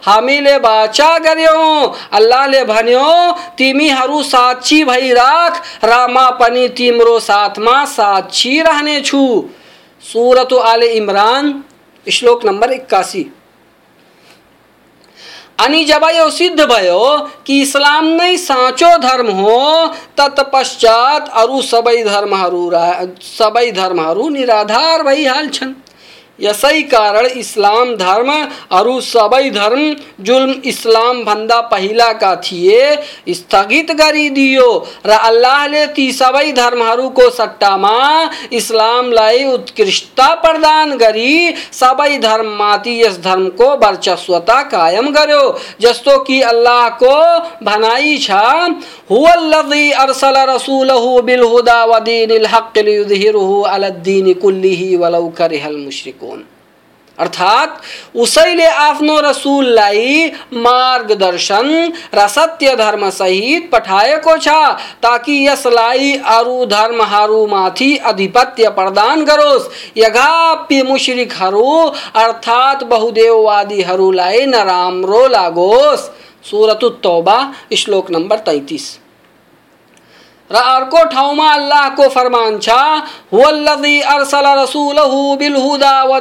हामीले 0.06 0.58
बाचा 0.58 1.18
गर्यौँ। 1.18 1.94
अल्लाहले 2.12 2.64
भन्यो 2.64 3.32
तिमीहरू 3.58 4.22
साक्षी 4.22 4.82
भइराख 4.84 5.62
र 5.84 6.06
म 6.10 6.28
पनि 6.40 6.68
तिम्रो 6.68 7.18
साथमा 7.20 7.84
साक्षी 7.86 8.60
रहनेछु। 8.62 9.24
सुरत 10.02 10.52
आले 10.64 10.86
इमरान, 10.92 11.64
श्लोक 12.06 12.44
नंबर 12.46 12.72
इक्कासी 12.72 13.24
अनि 15.58 15.84
जब 15.84 16.04
यो 16.14 16.28
सिद्ध 16.30 16.60
भयो 16.60 17.02
कि 17.46 17.60
इस्लाम 17.62 18.06
नै 18.06 18.36
साँचो 18.36 18.96
धर्म 18.98 19.30
हो, 19.30 19.86
तत्पश्चात 20.16 21.28
अरू 21.34 21.62
सबै 21.62 22.02
धर्महरू 22.04 22.70
सबै 23.22 23.70
धर्महरू 23.72 24.28
निराधार 24.28 25.02
भइहाल्छन्। 25.02 25.74
यसै 26.38 26.80
कारण 26.84 27.26
इस्लाम 27.38 27.94
धर्म 27.96 28.30
अरू 28.78 28.94
सबै 29.02 29.50
धर्म 29.50 29.82
जुल्म 30.20 30.54
इस्लाम 30.66 31.22
भन्दा 31.24 31.60
पहिलाका 31.70 32.34
थिए, 32.44 32.80
स्थगित 33.30 33.90
गरिदियो 33.92 34.68
र 35.06 35.18
अल्लाहले 35.28 35.86
ती 35.96 36.06
सबै 36.12 36.52
धर्महरूको 36.52 37.28
सट्टामा 37.30 37.94
इस्लामलाई 38.52 39.44
उत्कृष्टता 39.46 40.28
प्रदान 40.42 40.96
गरी 40.98 41.54
सबै 41.72 42.18
धर्ममाथि 42.18 42.94
यस 43.02 43.18
धर्मको 43.24 43.70
वर्चस्वता 43.84 44.60
कायम 44.74 45.10
गर्यो। 45.12 45.44
जस्तो 45.80 46.18
कि 46.24 46.40
अल्लाहको 46.42 47.14
भनाइ 47.64 48.16
छ, 48.18 48.30
हुवल्लज़ी 49.10 49.90
अरसल 50.04 50.36
रसूलहु 50.50 51.20
बिलहुदा 51.22 51.78
व 51.84 51.98
दीनिल 52.04 52.46
हक़ 52.46 52.78
लियुज़हिरहु 52.80 53.60
अलद्दीन 53.74 54.32
कुल्लिही 54.42 54.96
वलौ 54.96 55.26
करिहल 55.38 55.76
मुश्रिकून। 55.78 56.25
अर्थात 57.18 57.80
उसैले 58.16 58.66
आफ्नो 58.66 59.20
रसुललाई 59.20 60.32
मार्गदर्शन 60.52 61.92
र 62.14 62.28
सत्य 62.28 62.76
धर्म 62.76 63.10
सहित 63.10 63.70
पठाएको 63.72 64.36
छ, 64.36 64.48
ताकि 65.02 65.48
यसलाई 65.48 66.16
अरू 66.16 66.66
धर्महरूमाथि 66.66 67.96
आधिपत्य 67.96 68.68
प्रदान 68.68 69.24
गरोस्। 69.24 69.68
यगाप्य 69.96 70.82
मुश्रिकहरू, 70.82 71.92
अर्थात 72.14 72.84
बहुदेववादीहरूलाई 72.84 74.46
नराम्रो 74.46 75.26
लागोस्। 75.26 76.10
सुरत 76.50 76.80
तौबा 77.02 77.54
श्लोक 77.76 78.10
नंबर 78.10 78.38
तैतीस। 78.38 78.98
र 80.52 80.56
अर्को 80.56 81.04
ठाउँमा 81.04 81.52
अल्लाहको 81.52 82.08
फरमान 82.08 82.58
छ 82.58 82.70
हुवल्लज़ी 83.32 84.00
अरसल 84.00 84.46
रसूलहु 84.58 85.36
बिलहुदा 85.36 86.02
व 86.04 86.20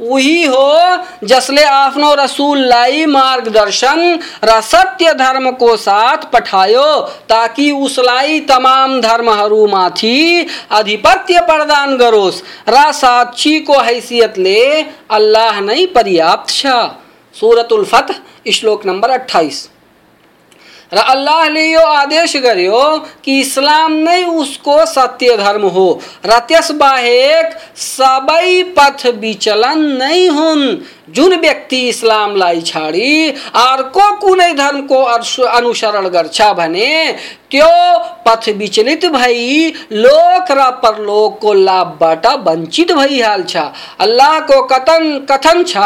वही 0.00 0.44
हो 0.44 0.96
जसले 1.24 1.62
आफ्नो 1.62 2.14
रसूललाई 2.14 3.04
मार्गदर्शन, 3.06 3.98
र 4.44 4.60
सत्य 4.60 5.12
धर्मको 5.14 5.76
साथ 5.76 6.24
पठायो, 6.32 6.86
ताकि 7.28 7.70
उसलाई 7.72 8.40
तमाम 8.40 9.00
धर्महरूमाथि 9.00 10.46
आधिपत्य 10.72 11.40
प्रदान 11.40 11.96
गरोस्। 11.96 12.42
र 12.68 12.90
साक्षीको 12.92 13.78
हैसियतले 13.80 14.60
अल्लाह 15.10 15.60
नै 15.60 15.86
पर्याप्त 15.86 16.54
छ। 16.54 16.66
सूरतुल 17.34 17.84
फतह 17.84 18.50
श्लोक 18.52 18.86
नंबर 18.86 19.10
28 19.10 19.68
र 20.92 20.98
अल्लाहले 20.98 21.64
यो 21.64 21.80
आदेश 21.80 22.36
गर्यो 22.36 22.78
कि 23.24 23.38
इस्लाम 23.40 23.92
नै 24.04 24.22
उसको 24.26 24.74
सत्य 24.86 25.36
धर्म 25.36 25.66
हो। 25.66 26.00
र 26.26 26.38
त्यसबाहेक 26.48 27.52
सबै 27.76 28.62
पथ 28.78 29.06
विचलन 29.20 29.84
नहीं 30.00 30.28
हुन्। 30.28 30.64
जुन 31.14 31.34
व्यक्ति 31.40 31.78
इस्लामलाई 31.88 32.60
छाडी 32.62 33.28
अर्को 33.62 34.10
कुनै 34.16 34.52
धर्मको 34.54 35.02
अनुसरण 35.02 36.08
गर्छ 36.08 36.42
भने 36.58 36.90
त्यो 37.50 37.68
पथ 38.26 38.48
विचलित 38.58 39.06
भई, 39.06 39.72
लोक 39.92 40.50
र 40.50 40.70
परलोकको 40.82 41.52
लाभबाट 41.54 42.26
वञ्चित 42.48 42.92
भइहाल्छ 42.92 43.56
अल्लाहको 44.00 44.62
कथन 44.72 45.26
कथन 45.30 45.62
छ 45.64 45.76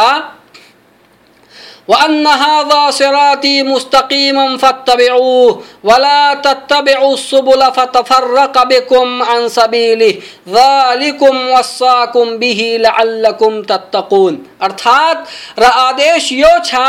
वअन्न 1.88 2.26
हाज़ा 2.26 2.90
सिराती 2.90 3.62
मुस्तकीमम 3.62 4.56
फत्तबिऊह 4.56 5.62
वला 5.84 6.34
तत्तबिउ 6.44 7.14
सुबुल 7.18 7.64
फतफर्रक 7.76 8.58
बिकुम 8.68 9.20
अन 9.24 9.48
सबीलिह 9.48 10.20
ज़ालिकुम 10.48 11.36
वस्साकुम 11.48 12.36
बिही 12.38 12.76
लअल्लकुम 12.78 13.60
तत्तकून 13.70 14.38
अर्थात 14.62 15.26
र 15.58 15.64
आदेश 15.64 16.30
यो 16.32 16.54
छ 16.64 16.80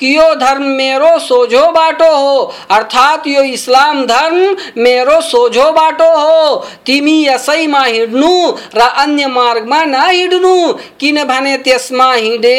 कि 0.00 0.14
यो 0.16 0.28
धर्म 0.36 0.62
मेरो 0.76 1.18
सोझो 1.20 1.64
बाटो 1.72 2.10
हो 2.16 2.38
अर्थात 2.70 3.26
यो 3.26 3.42
इस्लाम 3.54 4.04
धर्म 4.06 4.82
मेरो 4.82 5.20
सोझो 5.22 5.70
बाटो 5.72 6.10
हो 6.16 6.56
तिमी 6.86 7.16
यसैमा 7.26 7.82
हिँड्नु 7.84 8.32
र 8.76 8.88
अन्य 9.02 9.26
मार्गमा 9.32 9.82
नहिँड्नु 9.86 10.56
किनभने 11.00 11.56
त्यसमा 11.66 12.12
हिँडे 12.14 12.56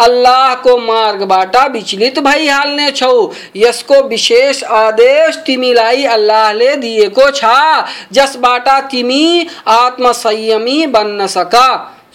अल्लाहको 0.00 0.76
मार्ग 0.86 1.21
मार्गबाट 1.21 1.57
विचलित 1.71 2.19
भइहाल्ने 2.21 2.91
छौ 2.93 3.15
यसको 3.57 4.01
विशेष 4.07 4.63
आदेश 4.77 5.43
तिमीलाई 5.47 6.05
अल्लाहले 6.11 6.75
दिएको 6.77 7.29
छ 7.33 7.51
जसबाट 8.13 8.69
तिमी 8.91 9.25
आत्मसंयमी 9.73 10.85
बन्न 10.95 11.27
सक 11.29 11.55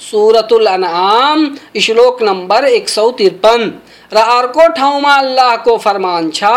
सुरतुल 0.03 0.67
अनआम 0.69 1.47
श्लोक 1.81 2.23
नंबर 2.23 2.65
एक 2.71 2.89
सौ 2.89 3.11
तिरपन 3.19 3.71
र 4.13 4.25
अर्को 4.31 4.67
ठाउँमा 4.73 5.15
अल्लाहको 5.17 5.77
फरमान 5.79 6.31
छ 6.33 6.57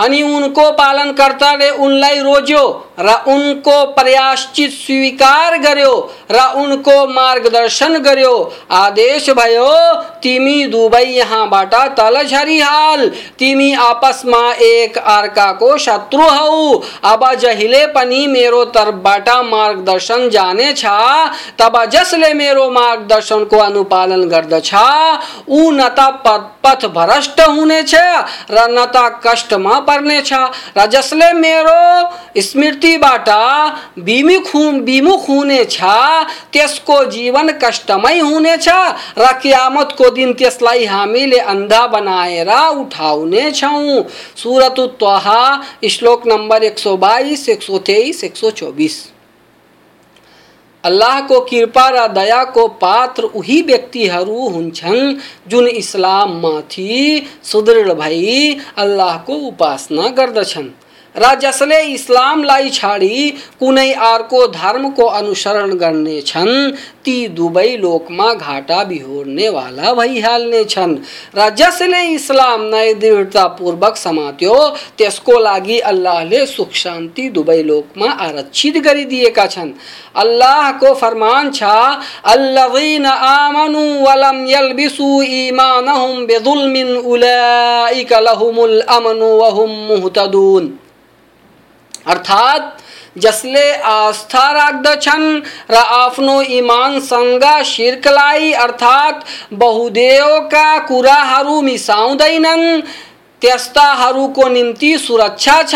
अनि 0.00 0.22
उनको 0.24 0.70
पालनकर्ताले 0.72 1.70
उनलाई 1.78 2.18
रोज्यो 2.20 2.64
र 3.00 3.14
उनको 3.28 3.74
प्रयासचित 3.94 4.70
स्वीकार 4.70 5.56
गर्यो 5.58 5.92
र 6.30 6.40
उनको 6.56 6.94
मार्गदर्शन 7.08 7.96
गर्यो। 7.98 8.32
आदेश 8.70 9.28
भयो, 9.30 9.70
तिमी 10.22 10.64
दुवै 10.66 11.04
यहाँबाट 11.04 11.74
तल 11.98 12.22
झरिहाल 12.22 13.06
तिमी 13.38 13.72
आपसमा 13.74 14.42
एक 14.62 14.98
अर्काको 14.98 15.76
शत्रु 15.78 16.22
हौ। 16.22 16.82
अब 17.04 17.24
जहिले 17.34 17.86
पनि 17.94 18.26
मेरो 18.26 18.64
तर्फबाट 18.76 19.28
मार्गदर्शन 19.46 20.28
जानेछ, 20.30 20.84
तब 21.58 21.84
जसले 21.92 22.32
मेरो 22.34 22.68
मार्गदर्शनको 22.70 23.58
अनुपालन 23.58 24.28
गर्दछ, 24.28 24.74
ऊ 25.48 25.70
न 25.70 25.88
त 25.90 26.00
पथ 26.64 26.84
भ्रष्ट 26.94 27.40
हुनेछ 27.40 27.94
र 27.94 28.66
न 28.70 28.84
त 28.86 29.20
कष्टमा 29.26 29.78
पर्नेछ 29.90 30.32
र 30.76 30.86
जसले 30.86 31.32
मेरो 31.34 32.40
स्मृतिबाट 32.40 33.28
विमुख 34.00 34.54
विमुख 34.84 35.28
हुनेछ 35.28 35.78
त्यसको 36.52 37.04
जीवन 37.10 37.52
कष्टमय 37.62 38.18
हुनेछ 38.20 38.68
र 39.18 39.32
क्यामतको 39.42 40.10
दिन 40.10 40.32
त्यसलाई 40.34 40.84
हामीले 40.86 41.38
अन्धा 41.50 41.86
बनाएर 41.86 42.50
उठाउने 42.50 43.50
छौँ। 43.52 44.02
सुरत 44.36 44.80
त्वहा 44.98 45.40
श्लोक 45.90 46.26
नम्बर 46.26 46.62
एक 46.64 46.78
सौ 46.78 46.96
बाइस, 46.96 47.48
एक 47.48 47.62
सौ 47.62 47.78
तेइस, 47.80 48.24
एक 48.24 48.36
सौ 48.36 48.50
चौबिस। 48.52 48.96
अल्लाहको 50.84 51.40
कृपा 51.40 51.88
र 51.88 52.06
दयाको 52.12 52.66
पात्र 52.82 53.24
उही 53.36 53.60
व्यक्तिहरू 53.62 54.48
हुन्छन् 54.48 55.16
जुन 55.48 55.66
इस्लाममाथि 55.66 57.26
सुदृढ 57.44 57.92
भई 57.92 58.56
अल्लाहको 58.76 59.34
उपासना 59.48 60.08
गर्दछन्। 60.18 60.70
र 61.20 61.78
इस्लामलाई 61.90 62.70
छाडी, 62.70 63.30
कुनै 63.60 63.90
अर्को 63.92 64.46
धर्मको 64.48 65.04
अनुसरण 65.04 65.74
गर्नेछन् 65.74 66.72
ती 67.04 67.16
दुवै 67.28 67.76
लोकमा 67.76 68.32
घाटा 68.34 68.82
बिहोर्नेवाला 68.84 69.92
भइहाल्नेछन् 69.94 70.96
र 71.36 71.48
जसले 71.58 72.02
इस्लामलाई 72.14 72.94
दृढतापूर्वक 72.94 73.96
समात्यो। 73.96 74.56
त्यसको 74.98 75.38
लागि 75.40 75.78
अल्लाहले 75.92 76.44
सुख 76.46 76.72
शान्ति 76.74 77.28
दुवै 77.30 77.62
लोकमा 77.62 78.10
आरक्षित 78.26 78.76
गरिदिएका 78.84 79.46
छन्। 79.46 79.72
अल्लाहको 80.16 80.94
फरमान 80.94 81.50
छ, 81.50 81.62
अल्लज़ीन 82.26 83.06
आमनु 83.06 83.84
वलम 84.04 84.44
यल्बिसु 84.48 85.22
ईमानहुम 85.22 86.26
बिजुल्मिन 86.26 86.96
उलाइक 86.96 88.12
लहुमुल 88.12 88.80
अमनु 88.90 89.26
वहुम 89.38 89.70
मुहतदून। 89.88 90.79
अर्थात 92.06 92.78
जसले 93.18 93.72
आस्था 93.72 94.50
राख्दछन् 94.52 95.40
र 95.70 95.74
आफ्नो 95.74 96.42
इमानसँग 96.42 97.44
शिर्कलाई, 97.64 98.52
अर्थात् 98.52 99.24
बहुदेवका 99.52 100.78
कुराहरू 100.78 101.60
मिसाउँदैनन् 101.60 102.82
त्यस्ताहरूको 103.42 104.48
निम्ति 104.48 104.98
सुरक्षा 104.98 105.62
छ, 105.62 105.74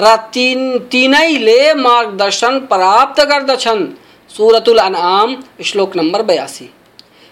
र 0.00 0.16
तिन, 0.32 0.78
तिनैले 0.78 1.74
मार्गदर्शन 1.74 2.58
प्राप्त 2.58 3.20
गर्दछन्। 3.20 3.86
सुरतुल 4.30 4.78
अनाम 4.78 5.36
श्लोक 5.64 5.96
नम्बर 5.96 6.22
बयासी। 6.22 6.70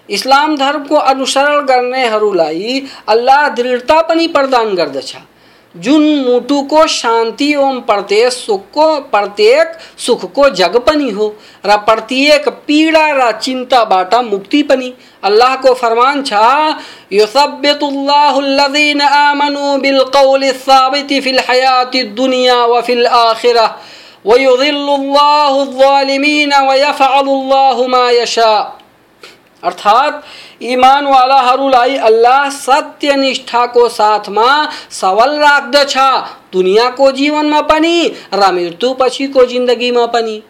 इस्लाम 0.08 0.56
धर्मको 0.56 0.96
अनुसरण 0.96 1.66
गर्नेहरूलाई 1.66 2.82
अल्लाह 3.08 3.48
दृढता 3.48 4.00
पनि 4.00 4.26
प्रदान 4.28 4.74
गर्दछ। 4.74 5.16
जुन 5.76 6.02
मुटुको 6.24 6.86
शान्ति 6.86 7.50
एवं 7.52 7.80
प्रत्येक 7.80 8.32
सुखको 8.32 8.86
प्रत्येक 9.10 9.72
सुखको 9.98 10.48
जग 10.50 10.76
पनि 10.86 11.10
हो, 11.10 11.26
र 11.66 11.76
प्रत्येक 11.78 12.48
पीडा 12.66 13.06
र 13.12 13.30
चिन्ताबाट 13.38 14.14
मुक्ति 14.24 14.62
अल्लाह 15.24 15.54
को 15.56 15.74
फरमान 15.74 16.22
छ, 16.22 16.32
युसब्बितुल्लाहुल्लज़ीन 17.12 19.00
आमनु 19.02 19.76
बिलकौलि 19.80 20.52
साबिति 20.54 21.20
फिल 21.20 21.38
हयाति 21.48 22.02
दुनिया 22.16 22.64
व 22.64 22.80
फिल 22.80 23.06
आखिरह 23.08 23.74
वयुज़िल्लुल्लाहु 24.26 25.64
ज़ालिमीन 25.72 26.52
व 26.62 26.74
यफ़अलुल्लाहु 26.76 27.88
मा 27.88 28.08
यशा। 28.10 28.52
अर्थात, 29.66 30.24
ईमान 30.62 31.06
वालाहरूलाई 31.06 31.96
अल्लाह 31.96 32.48
सत्यनिष्ठाको 32.50 33.88
साथमा 33.88 34.48
सबल 34.90 35.38
राख्दछ 35.38 35.96
दुनियाँको 36.52 37.12
जीवनमा 37.12 37.60
पनि, 37.60 38.12
र 38.34 38.52
मृत्युपछिको 38.52 39.46
जिन्दगीमा 39.46 40.06
पनि। 40.06 40.42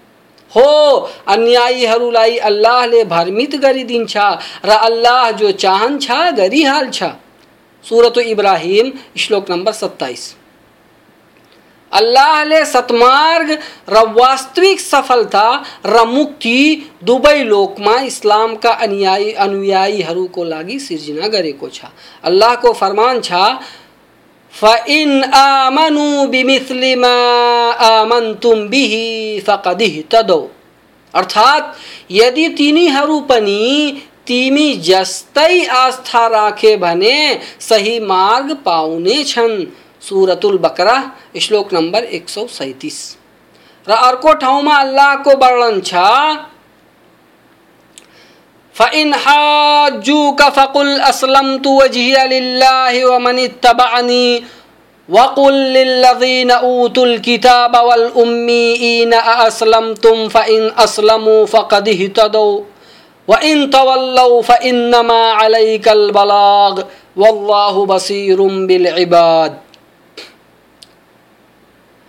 हो 0.53 0.97
अन्यायीहरूलाई 1.29 2.37
अल्लाहले 2.37 3.05
भ्रमित 3.05 3.57
गरिदिन्छ 3.57 4.17
र 4.65 4.71
अल्लाह 4.71 5.31
जो 5.31 5.51
चाहन्छ 5.53 6.11
गरिहाल्छ 6.11 7.03
सुरत 7.85 8.19
इब्राहिम, 8.19 8.93
श्लोक 9.19 9.51
नम्बर 9.51 9.73
सत्ताइस 11.93 12.03
अल्लाहले 12.03 12.65
सतमार्ग 12.65 13.59
र 13.89 13.97
वास्तविक 13.97 14.81
सफलता 14.81 15.65
र 15.87 16.05
मुक्ति 16.05 16.91
दुवै 17.05 17.43
लोकमा 17.43 18.01
इस्लामका 18.01 18.71
अनुयायी 18.71 19.33
अनुयायीहरूको 19.33 20.45
लागि 20.45 20.79
सिर्जना 20.79 21.29
गरेको 21.29 21.69
छ। 21.69 21.85
अल्लाहको 22.25 22.73
फरमान 22.73 23.21
छ, 23.21 23.33
फ़इन 24.53 25.25
आमनु 25.25 26.27
बिमिस्लि 26.27 26.95
मा 26.95 27.15
आमन्तुम 27.73 28.69
बिही 28.69 29.41
फकद 29.41 29.83
इहतदौ 29.83 30.49
अर्थात्, 31.15 31.77
यदि 32.11 32.49
पनि, 33.21 34.03
तिमी 34.27 34.75
जस्तै 34.75 35.65
आस्था 35.67 36.27
राखे 36.27 36.77
भने 36.77 37.41
सही 37.61 38.01
मार्ग 38.01 38.55
पाउने 38.55 39.25
छन्। 39.25 39.67
सुरतुल 40.07 40.59
बकरा, 40.59 40.97
श्लोक 41.41 41.73
नंबर 41.75 42.05
एक 42.17 42.29
सौ 42.29 42.47
सैतीस। 42.49 42.99
र 43.87 43.93
अर्को 43.93 44.33
ठाउँमा 44.35 44.75
अल्लाहको 44.77 45.31
वर्णन 45.37 45.81
छ, 45.81 45.95
फ़इन 48.77 49.15
हाजुक 49.17 50.43
फ़कुल 50.57 50.99
असलमतु 51.01 51.71
वजहिय 51.77 52.27
लिल्लाहि 52.29 53.03
व 53.05 53.19
मन 53.19 53.39
इत्तबअनी, 53.39 54.27
वकुल 55.09 55.55
लिल्लज़ीन 55.75 56.51
ऊतुल 56.53 57.19
किताब 57.21 57.77
वल 57.87 58.07
उम्मीईन 58.17 59.13
असलमतुम 59.13 60.29
फ़इन 60.29 60.71
असलमू 60.79 61.45
फ़क़द 61.47 61.89
इहतदौ, 61.89 62.49
व 63.29 63.39
इन 63.45 63.67
तवल्लौ 63.71 64.41
फ़इन्नमा 64.43 65.21
अलैकल 65.45 66.11
बलाग 66.13 66.85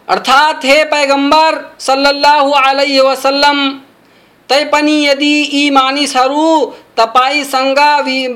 अर्थात, 0.10 0.66
हे 0.66 0.84
पैगंबर, 0.84 1.76
सल्लल्लाहु 1.80 2.52
अलैहि 2.52 3.00
वसल्लम, 3.00 3.70
तैपनि 4.50 5.08
यदि 5.08 5.50
यी 5.54 5.70
मानिसहरू 5.70 6.74
तपाईँसँग 6.98 7.80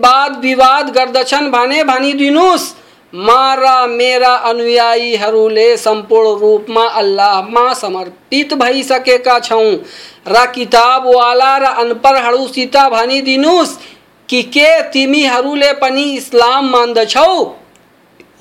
वाद 0.05 0.39
विवाद 0.39 0.89
गर्दछन् 0.89 1.51
भने 1.51 1.83
भनिदिनुहोस् 1.83 2.73
म 3.15 3.29
र 3.31 3.87
मेरा 3.87 4.33
अनुयायीहरूले 4.33 5.77
सम्पूर्ण 5.77 6.39
रूपमा 6.39 6.85
अल्लाहमा 6.85 7.73
समर्पित 7.73 8.53
भइसकेका 8.53 9.39
छौँ। 9.39 9.75
र 10.27 10.45
किताबवाला 10.55 11.57
र 11.57 11.63
अनपढहरूसित 11.63 12.77
भनिदिनुहोस् 12.77 13.77
कि 14.29 14.43
के 14.43 14.81
तिमीहरूले 14.81 15.73
पनि 15.73 16.03
इस्लाम 16.03 16.69
मान्दछौ? 16.69 17.60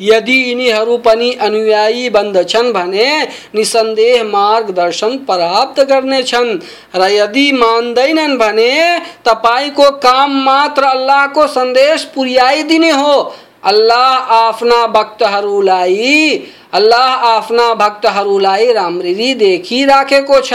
यदि 0.01 0.37
यिनीहरू 0.51 0.97
पनि 0.99 1.33
अनुयायी 1.41 2.09
बन्दछन् 2.11 2.73
भने 2.73 3.09
निसन्देह 3.55 4.25
मार्गदर्शन 4.25 5.17
प्राप्त 5.29 5.81
गर्नेछन् 5.81 6.59
र 6.97 7.11
यदि 7.11 7.51
मान्दैनन् 7.53 8.39
भने 8.39 8.73
तपाईँको 9.25 9.91
काम 9.99 10.41
मात्र 10.45 10.85
अल्लाहको 10.85 11.47
संदेश 11.47 12.05
पुर्याइदिने 12.15 12.91
हो। 12.91 13.15
अल्लाह 13.65 14.13
आफ्ना 14.35 14.87
भक्तहरूलाई, 14.87 16.37
अल्लाह 16.73 17.09
आफ्ना 17.29 17.75
भक्तहरूलाई 17.75 18.73
राम्ररी 18.73 19.35
देखिराखेको 19.35 20.41
छ। 20.41 20.53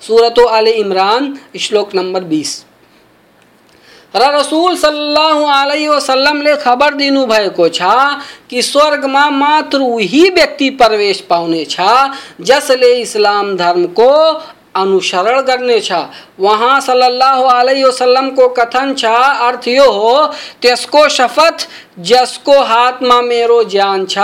सुरतो 0.00 0.44
आले 0.46 0.70
इमरान, 0.72 1.36
श्लोक 1.58 1.94
नम्बर 1.94 2.24
बिस। 2.24 2.65
रसुल 4.14 4.76
सल्लाह 4.76 5.38
अलैहि 5.52 5.86
वसल्लमले 5.88 6.54
खबर 6.56 6.94
दिनुभएको 6.94 7.68
छ 7.68 7.82
कि 8.50 8.62
स्वर्गमा 8.62 9.28
मात्र 9.30 9.78
उही 9.78 10.28
व्यक्ति 10.30 10.70
प्रवेश 10.80 11.20
पाउनेछ 11.30 11.76
जसले 12.40 12.92
इस्लाम 13.00 13.56
धर्मको 13.56 14.12
अनुसरण 14.74 15.40
गर्नेछ 15.40 15.92
वहाँ 16.40 16.80
सल्लल्लाहु 16.80 17.44
अलैहि 17.44 17.84
वसल्लमको 17.84 18.48
कथन 18.58 18.94
छ, 18.94 19.04
अर्थ 19.04 19.68
यो 19.68 19.90
हो, 19.92 20.26
त्यसको 20.62 21.08
शपथ 21.08 21.66
जसको 22.08 22.60
हातमा 22.62 23.20
मेरो 23.22 23.62
ज्यान 23.64 24.04
छ, 24.06 24.18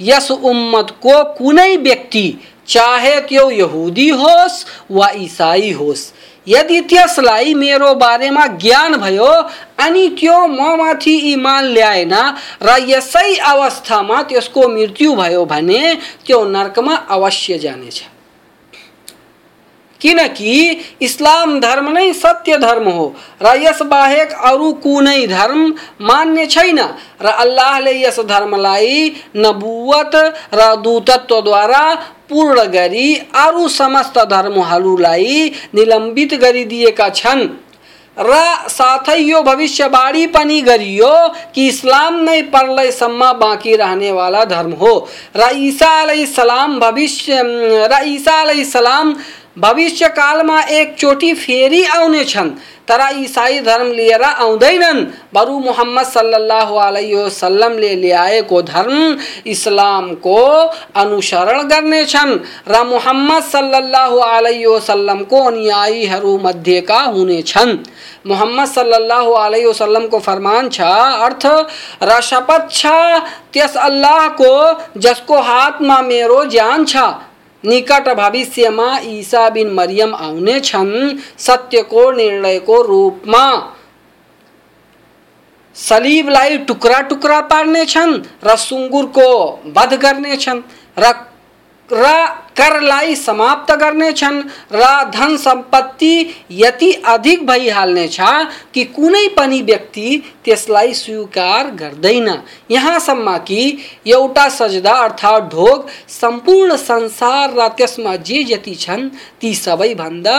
यस 0.00 0.30
उम्मतको 0.30 1.22
कुनै 1.34 1.76
व्यक्ति 1.76 2.26
चाहे 2.68 3.20
त्यो 3.20 3.50
यहुदी 3.50 4.08
होस् 4.10 4.64
वा 4.90 5.08
इसाई 5.18 5.72
होस्। 5.72 6.12
यदि 6.48 6.80
त्यसलाई 6.80 7.54
मेरो 7.54 7.94
बारेमा 7.94 8.46
ज्ञान 8.46 8.96
भयो, 8.96 9.32
अनि 9.78 10.08
त्यो 10.08 10.46
ममाथि 10.46 11.14
इमान 11.32 11.64
ल्याएन 11.64 12.14
र 12.62 12.76
यसै 12.88 13.36
अवस्थामा 13.36 14.22
त्यसको 14.22 14.68
मृत्यु 14.68 15.14
भयो 15.14 15.44
भने, 15.44 15.94
त्यो 16.26 16.44
नर्कमा 16.44 16.94
अवश्य 16.94 17.58
जानेछ। 17.58 18.02
किनकि 20.00 20.54
इस्लाम 21.02 21.58
धर्म 21.60 21.90
नै 21.92 22.12
सत्य 22.12 22.56
धर्म 22.58 22.88
हो। 22.88 23.06
र 23.42 23.54
यसबाहेक 23.62 24.32
अरू 24.44 24.72
कुनै 24.82 25.26
धर्म 25.26 25.66
मान्य 26.00 26.46
छैन। 26.46 26.78
र 27.22 27.26
अल्लाहले 27.26 27.92
यस 28.02 28.20
धर्मलाई 28.20 29.12
नबुवत, 29.36 30.14
र 30.54 30.74
दूतत्वद्वारा 30.76 31.84
पूर्ण 32.30 32.64
गरी 32.70 33.14
अरू 33.36 33.68
समस्त 33.68 34.18
धर्महरूलाई 34.30 35.50
निलम्बित 35.74 36.34
गरिदिएका 36.34 37.08
छन्। 37.10 37.48
र 38.16 38.36
साथै 38.68 39.16
यो 39.18 39.40
भविष्यवाणी 39.42 40.26
पनि 40.26 40.60
गरियो 40.60 41.12
कि 41.54 41.66
इस्लाम 41.68 42.14
नै 42.20 42.40
परलयसम्म 42.52 43.32
बाँकी 43.32 43.76
रहने 43.76 44.10
वाला 44.12 44.44
धर्म 44.44 44.72
हो। 44.72 44.92
र 45.36 45.48
ईसा 45.56 45.92
सलाम 46.26 46.78
भविष्य, 46.80 47.42
र 47.86 48.00
ईसा 48.04 48.42
सलाम 48.64 49.14
भविष्य 49.56 50.08
कालमा 50.08 50.60
एकचोटि 50.62 51.32
फेरि 51.34 51.82
आउनेछन् 51.84 52.50
तर 52.88 53.00
इसाई 53.14 53.58
धर्म 53.60 53.90
लिएर 53.92 54.22
आउँदैनन्। 54.22 55.04
बरु 55.34 55.58
मोहम्मद 55.58 56.06
सल्लल्लाहु 56.06 56.76
अलैहि 56.76 57.14
वसल्लमले 57.14 57.94
ल्याएको 57.94 58.62
धर्म 58.62 59.16
इस्लामको 59.46 60.38
अनुसरण 61.02 61.68
गर्नेछन् 61.68 62.38
र 62.68 62.82
मोहम्मद 62.84 63.42
सल्लल्लाहु 63.42 64.18
अलैहि 64.18 64.66
वसल्लमको 64.66 65.42
अनुयायीहरू 65.44 66.36
मध्येका 66.38 67.00
हुनेछन्। 67.14 67.76
मोहम्मद 68.26 68.68
सल्लल्लाहु 68.68 69.32
अलैहि 69.32 69.64
वसल्लमको 69.64 70.18
फरमान 70.18 70.68
छ, 70.68 70.80
अर्थ, 71.26 71.46
र 72.02 72.20
शपथ 72.20 72.70
छ, 72.70 72.86
त्यस 73.52 73.76
अल्लाहको 73.76 74.52
जसको 75.00 75.40
हातमा 75.40 76.00
मेरो 76.02 76.44
ज्यान 76.44 76.84
छ। 76.84 76.96
निकट 77.64 78.08
भविष्यमा 78.16 78.88
ईसा 79.00 79.48
बिन 79.48 79.72
मरियम 79.74 80.14
आने 80.16 80.16
सत्य 80.16 80.24
आउने 80.26 80.60
छन् 80.60 81.18
सत्यको 81.38 82.10
निर्णयको 82.12 82.80
रूपमा 82.82 83.46
सलीबलाई 85.76 86.56
टुक्रा 86.68 87.00
टुकड़ा 87.10 87.40
टुकड़ा 87.50 88.22
र 88.44 88.56
सुँगुरको 88.58 89.30
वध 89.76 89.94
बध 90.00 90.62
र 91.88 92.14
र 92.60 92.70
करलाई 92.70 93.14
समाप्त 93.16 93.72
गर्नेछन् 93.72 94.40
र 94.72 94.86
धन 95.10 95.36
संपत्ति 95.36 96.14
यति 96.50 96.90
अधिक 97.06 97.46
भइहाल्नेछ 97.46 98.16
कि 98.74 98.84
कुनै 98.84 99.26
पनि 99.28 99.60
व्यक्ति 99.62 100.22
त्यसलाई 100.44 100.94
स्वीकार 100.94 101.70
गर्दैन। 101.70 102.28
यहाँसम्म 102.70 103.36
कि 103.38 103.62
एउटा 104.06 104.48
सजदा 104.48 104.92
अर्थात् 104.92 105.50
ढोग 105.52 105.88
सम्पूर्ण 106.10 106.76
संसार 106.76 107.54
र 107.58 107.68
त्यसमा 107.68 108.16
जे 108.16 108.42
जति 108.44 108.74
छन्, 108.74 109.08
ती 109.40 109.54
सबैभन्दा 109.54 110.38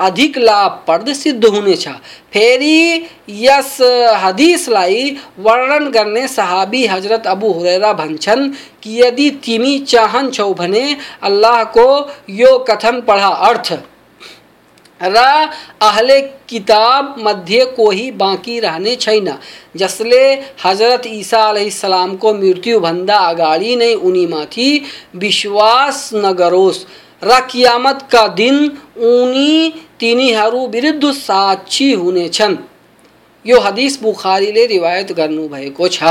अधिक 0.00 0.38
लाभप्रद 0.38 1.12
सिद्ध 1.12 1.44
हुनेछ। 1.44 1.88
फेरि 2.32 3.08
यस 3.28 3.76
हदिसलाई 4.22 5.16
वर्णन 5.38 5.88
गर्ने 5.90 6.26
सहाबी 6.28 6.86
हज़रत 6.86 7.26
अबु 7.26 7.50
हुरेरा 7.52 7.92
भन्छन् 7.92 8.48
कि 8.82 9.00
यदि 9.02 9.30
तिमी 9.44 9.78
चाहन्छौ 9.78 10.52
भने 10.54 10.96
अल्लाहको 11.60 12.10
यो 12.32 12.58
कथन 12.68 13.00
पढ। 13.00 13.20
अर्थ, 13.20 13.72
र 15.00 15.16
अहले 15.82 16.20
किताब 16.48 17.14
मध्ये 17.18 17.64
कोही 17.76 18.10
बाँकी 18.12 18.58
रहने 18.60 18.94
छैन। 18.96 19.32
जसले 19.76 20.22
हज़रत 20.64 21.06
ईसा 21.06 22.06
को 22.16 22.32
मृत्युभन्दा 22.34 23.16
अगाडि 23.16 23.76
नै 23.76 23.92
उनीमाथि 23.94 24.70
विश्वास 25.16 26.10
नगरोस्। 26.14 26.84
र 27.22 27.40
कियामतका 27.46 28.26
दिन 28.34 28.56
उनी 28.98 29.72
तिनीहरू 30.00 30.66
विरुद्ध 30.66 31.12
साक्षी 31.12 31.92
हुनेछन् 31.92 32.56
यो 33.44 33.60
हदिस 33.60 34.02
बुखारीले 34.02 34.66
रिवायत 34.66 35.12
गर्नुभएको 35.12 35.88
छ। 35.88 36.02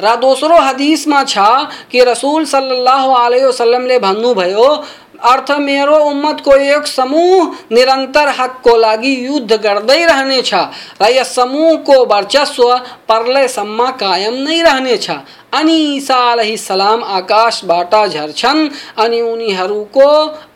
र 0.00 0.16
दोस्रो 0.18 0.58
हदिसमा 0.60 1.22
छ 1.24 1.46
कि 1.90 2.04
रसुल 2.04 2.44
सल्लल्लाहु 2.46 3.12
अलैहि 3.14 3.44
वसल्लमले 3.44 3.98
भन्नुभयो 4.00 4.68
अर्थ 5.24 5.50
मेरो 5.60 5.96
उम्मतको 6.04 6.54
एक 6.54 6.86
समूह 6.86 7.52
निरन्तर 7.72 8.28
हकको 8.38 8.76
लागि 8.76 9.12
युद्ध 9.26 9.52
गर्दै 9.58 10.04
रहनेछ 10.04 10.54
र 11.02 11.10
यस 11.10 11.34
समूहको 11.34 11.98
वर्चस्व 12.06 12.74
परलयसम्म 13.08 13.90
कायम 14.00 14.34
नै 14.40 14.60
रहनेछ 14.62 15.10
अनि 15.54 15.76
ईसा 15.92 16.20
सलाम 16.58 17.04
आकाशबाट 17.18 17.94
झर्छन् 18.06 18.68
अनि 18.98 19.20
उनीहरूको 19.22 20.10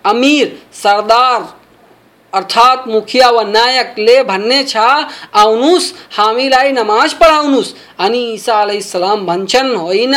अमीर 0.06 0.56
सरदार 0.82 1.46
अर्थात् 2.32 2.88
मुखिया 2.88 3.28
व 3.30 3.40
नायकले 3.48 4.22
भन्ने 4.22 4.62
छ 4.64 4.76
आउनुहोस् 4.76 5.92
हामीलाई 6.16 6.72
नमाज़ 6.72 7.14
पढाउनुहोस् 7.14 7.74
अनि 7.98 8.18
ईसा 8.32 8.58
सलाम 8.80 9.26
भन्छन्, 9.26 9.74
होइन, 9.76 10.14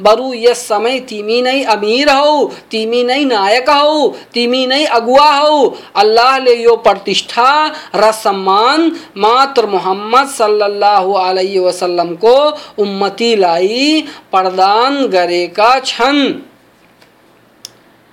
बरु 0.00 0.32
यस 0.34 0.66
समय 0.68 0.98
तिमी 1.00 1.40
नै 1.42 1.62
अमीर 1.64 2.10
हौ, 2.10 2.46
तिमी 2.70 3.02
नै 3.04 3.24
नायक 3.24 3.70
हौ, 3.70 4.08
तिमी 4.34 4.66
नै 4.66 4.84
अगुवा 4.98 5.30
हौ। 5.30 5.74
अल्लाहले 5.96 6.54
यो 6.62 6.76
प्रतिष्ठा 6.76 7.50
र 7.94 8.10
सम्मान 8.12 8.90
मात्र 9.16 9.66
मोहम्मद 9.66 10.28
सल्लल्लाहु 10.28 11.12
अलैहि 11.12 11.58
वसल्लमको 11.58 12.36
उम्मतीलाई 12.78 14.00
प्रदान 14.30 15.06
गरेका 15.06 15.78
छन्। 15.80 16.51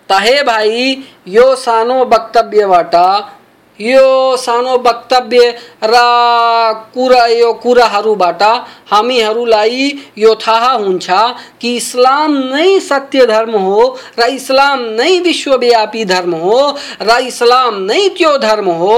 तहे 0.10 0.42
भाई 0.44 0.96
यो 1.28 1.56
सानो 1.56 2.04
वक्तव्यबाट 2.14 2.96
यो 3.82 4.36
सानो 4.38 4.76
वक्तव्य 4.86 5.50
र 5.84 5.96
कुरा, 6.94 7.26
यो 7.28 7.52
कुराहरूबाट 7.64 8.42
हामीहरूलाई 8.92 9.92
यो 10.18 10.34
थाहा 10.36 10.72
हुन्छ 10.74 11.08
कि 11.62 11.76
इस्लाम 11.76 12.34
नै 12.54 12.80
सत्य 12.80 13.26
धर्म 13.26 13.52
हो 13.58 13.84
र 14.20 14.28
इस्लाम 14.34 14.80
नै 15.00 15.20
विश्वव्यापी 15.20 16.04
धर्म 16.06 16.34
हो 16.42 16.60
र 17.02 17.18
इस्लाम 17.28 17.76
नै 17.84 18.08
त्यो 18.18 18.38
धर्म 18.38 18.70
हो 18.82 18.98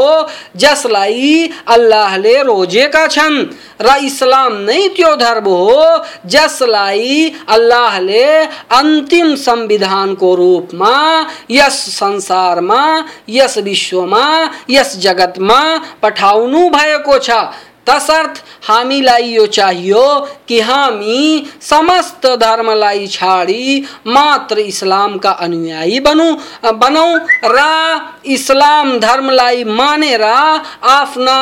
जसलाई 0.56 1.50
अल्लाहले 1.76 2.36
रोजेका 2.44 3.06
छन् 3.08 3.38
र 3.82 3.98
इस्लाम 4.06 4.58
नै 4.70 4.88
त्यो 4.96 5.16
धर्म 5.18 5.46
हो 5.46 5.86
जसलाई 6.36 7.32
अल्लाहले 7.50 8.26
अन्तिम 8.80 9.36
संविधानको 9.36 10.34
रूपमा 10.36 10.96
यस 11.52 11.80
संसारमा, 11.92 12.82
यस 13.30 13.58
विश्वमा 13.60 14.26
यस 14.74 14.96
जगतमा 15.00 15.60
पठाउनु 16.02 16.70
भएको 16.70 17.18
छ 17.20 17.44
तसर्थ 17.90 18.42
हामीलाई 18.64 19.28
यो 19.28 19.46
चाहियो 19.56 20.04
कि 20.48 20.60
हामी 20.62 21.22
समस्त 21.62 22.26
धर्मलाई 22.42 23.08
छाडी 23.08 23.64
मात्र 24.08 24.60
इस्लामका 24.72 25.32
अनुयायी 25.46 26.00
बनौँ 26.08 26.32
बनौँ 26.84 27.12
र 27.46 27.64
इस्लाम 28.36 28.98
धर्मलाई 29.00 29.64
मानेर 29.80 30.24
आफ्ना 30.24 31.38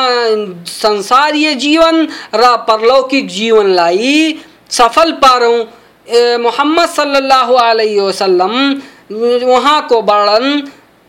संसारीय 0.68 1.54
जीवन 1.64 2.06
र 2.34 2.56
परलौकिक 2.70 3.28
जीवनलाई 3.36 4.16
सफल 4.70 5.12
पारौँ। 5.22 5.58
मोहम्मद 6.42 6.88
सल्लल्लाहु 6.88 7.54
अलैहि 7.54 7.98
वसल्लम, 8.00 8.54
उहाँको 9.54 10.00
वर्णन 10.02 10.46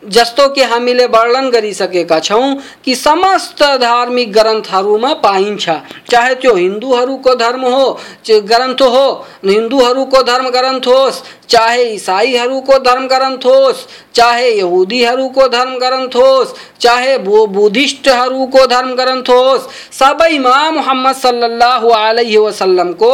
जस्तो 0.04 0.48
कि 0.50 0.62
हामीले 0.64 1.06
वर्णन 1.06 1.50
गरिसकेका 1.50 2.20
छौँ 2.20 2.56
कि 2.86 2.96
समस्त 2.96 3.64
धार्मिक 3.82 4.32
ग्रन्थहरूमा 4.34 5.14
पाइन्छ। 5.24 5.70
चाहे 6.12 6.36
त्यो 6.36 6.54
हिन्दूहरूको 6.56 7.36
धर्म 7.36 7.62
हो 7.66 8.00
ग्रन्थ 8.30 8.82
हो, 8.84 9.08
हिन्दूहरूको 9.46 10.22
धर्म 10.24 10.50
ग्रन्थ 10.50 10.88
होस्, 10.88 11.22
चाहे 11.50 11.84
ईसाईहरूको 11.84 12.78
धर्म 12.80 13.06
ग्रन्थ 13.08 13.46
होस्, 13.46 13.86
चाहे 14.16 14.50
यहुदीहरूको 14.50 15.48
धर्म 15.48 15.74
ग्रन्थ 15.78 16.16
होस्, 16.16 16.54
चाहे 16.82 17.18
बुद्धिस्टहरूको 17.18 18.66
धर्म 18.68 18.94
ग्रन्थ 18.96 19.30
होस्, 19.30 19.68
सबैमा 20.00 20.56
मोहम्मद 20.72 21.16
सल्लल्लाहु 21.16 21.90
अलैहि 21.90 22.38
वसल्लमको 22.38 23.14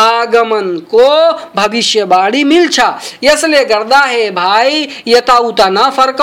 आगमनको 0.00 1.08
भविष्यवाणी 1.56 2.44
मिल्छ। 2.44 2.80
यसले 3.24 3.64
गर्दा, 3.64 4.00
हे 4.02 4.30
भाइ, 4.30 4.88
यताउता 5.08 5.68
नफर्कौँ 5.68 6.21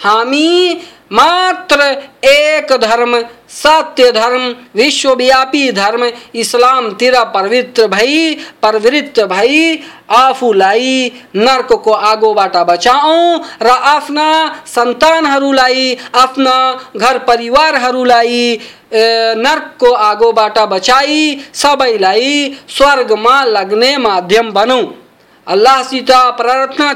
हामी 0.00 0.80
मात्र 1.12 1.80
एक 2.24 2.72
धर्म, 2.72 3.20
सत्य 3.48 4.12
धर्म, 4.12 4.54
विश्वव्यापी 4.74 5.72
धर्म, 5.72 6.04
इस्लाम 6.04 6.34
इस्लामतिर 6.34 7.24
पवित्र 7.24 7.86
भई 7.86 8.34
प्रवृत्त 8.34 9.20
भई, 9.20 9.80
आफूलाई 10.10 11.12
नर्कको 11.36 11.92
आगोबाट 11.92 12.56
बचाऊ 12.56 13.38
र 13.62 13.68
आफ्ना 13.68 14.56
सन्तानहरूलाई, 14.66 15.96
आफ्ना 16.14 16.80
घर 16.96 17.18
परिवारहरूलाई 17.18 18.60
नर्कको 18.94 19.92
आगोबाट 19.92 20.58
बचाई, 20.58 21.40
सबैलाई 21.54 22.56
स्वर्गमा 22.68 23.44
लग्ने 23.44 23.96
माध्यम 23.96 24.52
बनौँ। 24.52 25.07
अल्लाहसित 25.48 26.10
प्रार्थना 26.38 26.92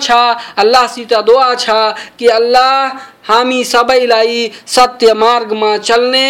अल्लाह 0.59 0.87
सीता 0.87 1.21
दुआ 1.23 1.55
छ 1.55 1.71
कि 2.19 2.27
अल्लाह 2.29 3.33
हामी 3.33 3.63
सबैलाई 3.65 4.51
सत्य 4.67 5.15
मार्गमा 5.15 5.77
चल्ने, 5.79 6.29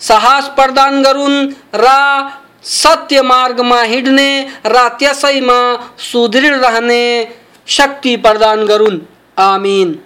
साहस 0.00 0.48
प्रदान 0.56 1.02
गरून् 1.02 1.52
र 1.74 1.86
सत्य 2.62 3.22
मार्गमा 3.22 3.80
हिँड्ने, 3.82 4.30
र 4.66 4.88
त्यसैमा 4.98 5.60
सुदृढ 6.02 6.54
रहने, 6.64 7.04
शक्ति 7.68 8.16
प्रदान 8.16 8.66
गरून् 8.66 8.98
आमीन। 9.38 9.98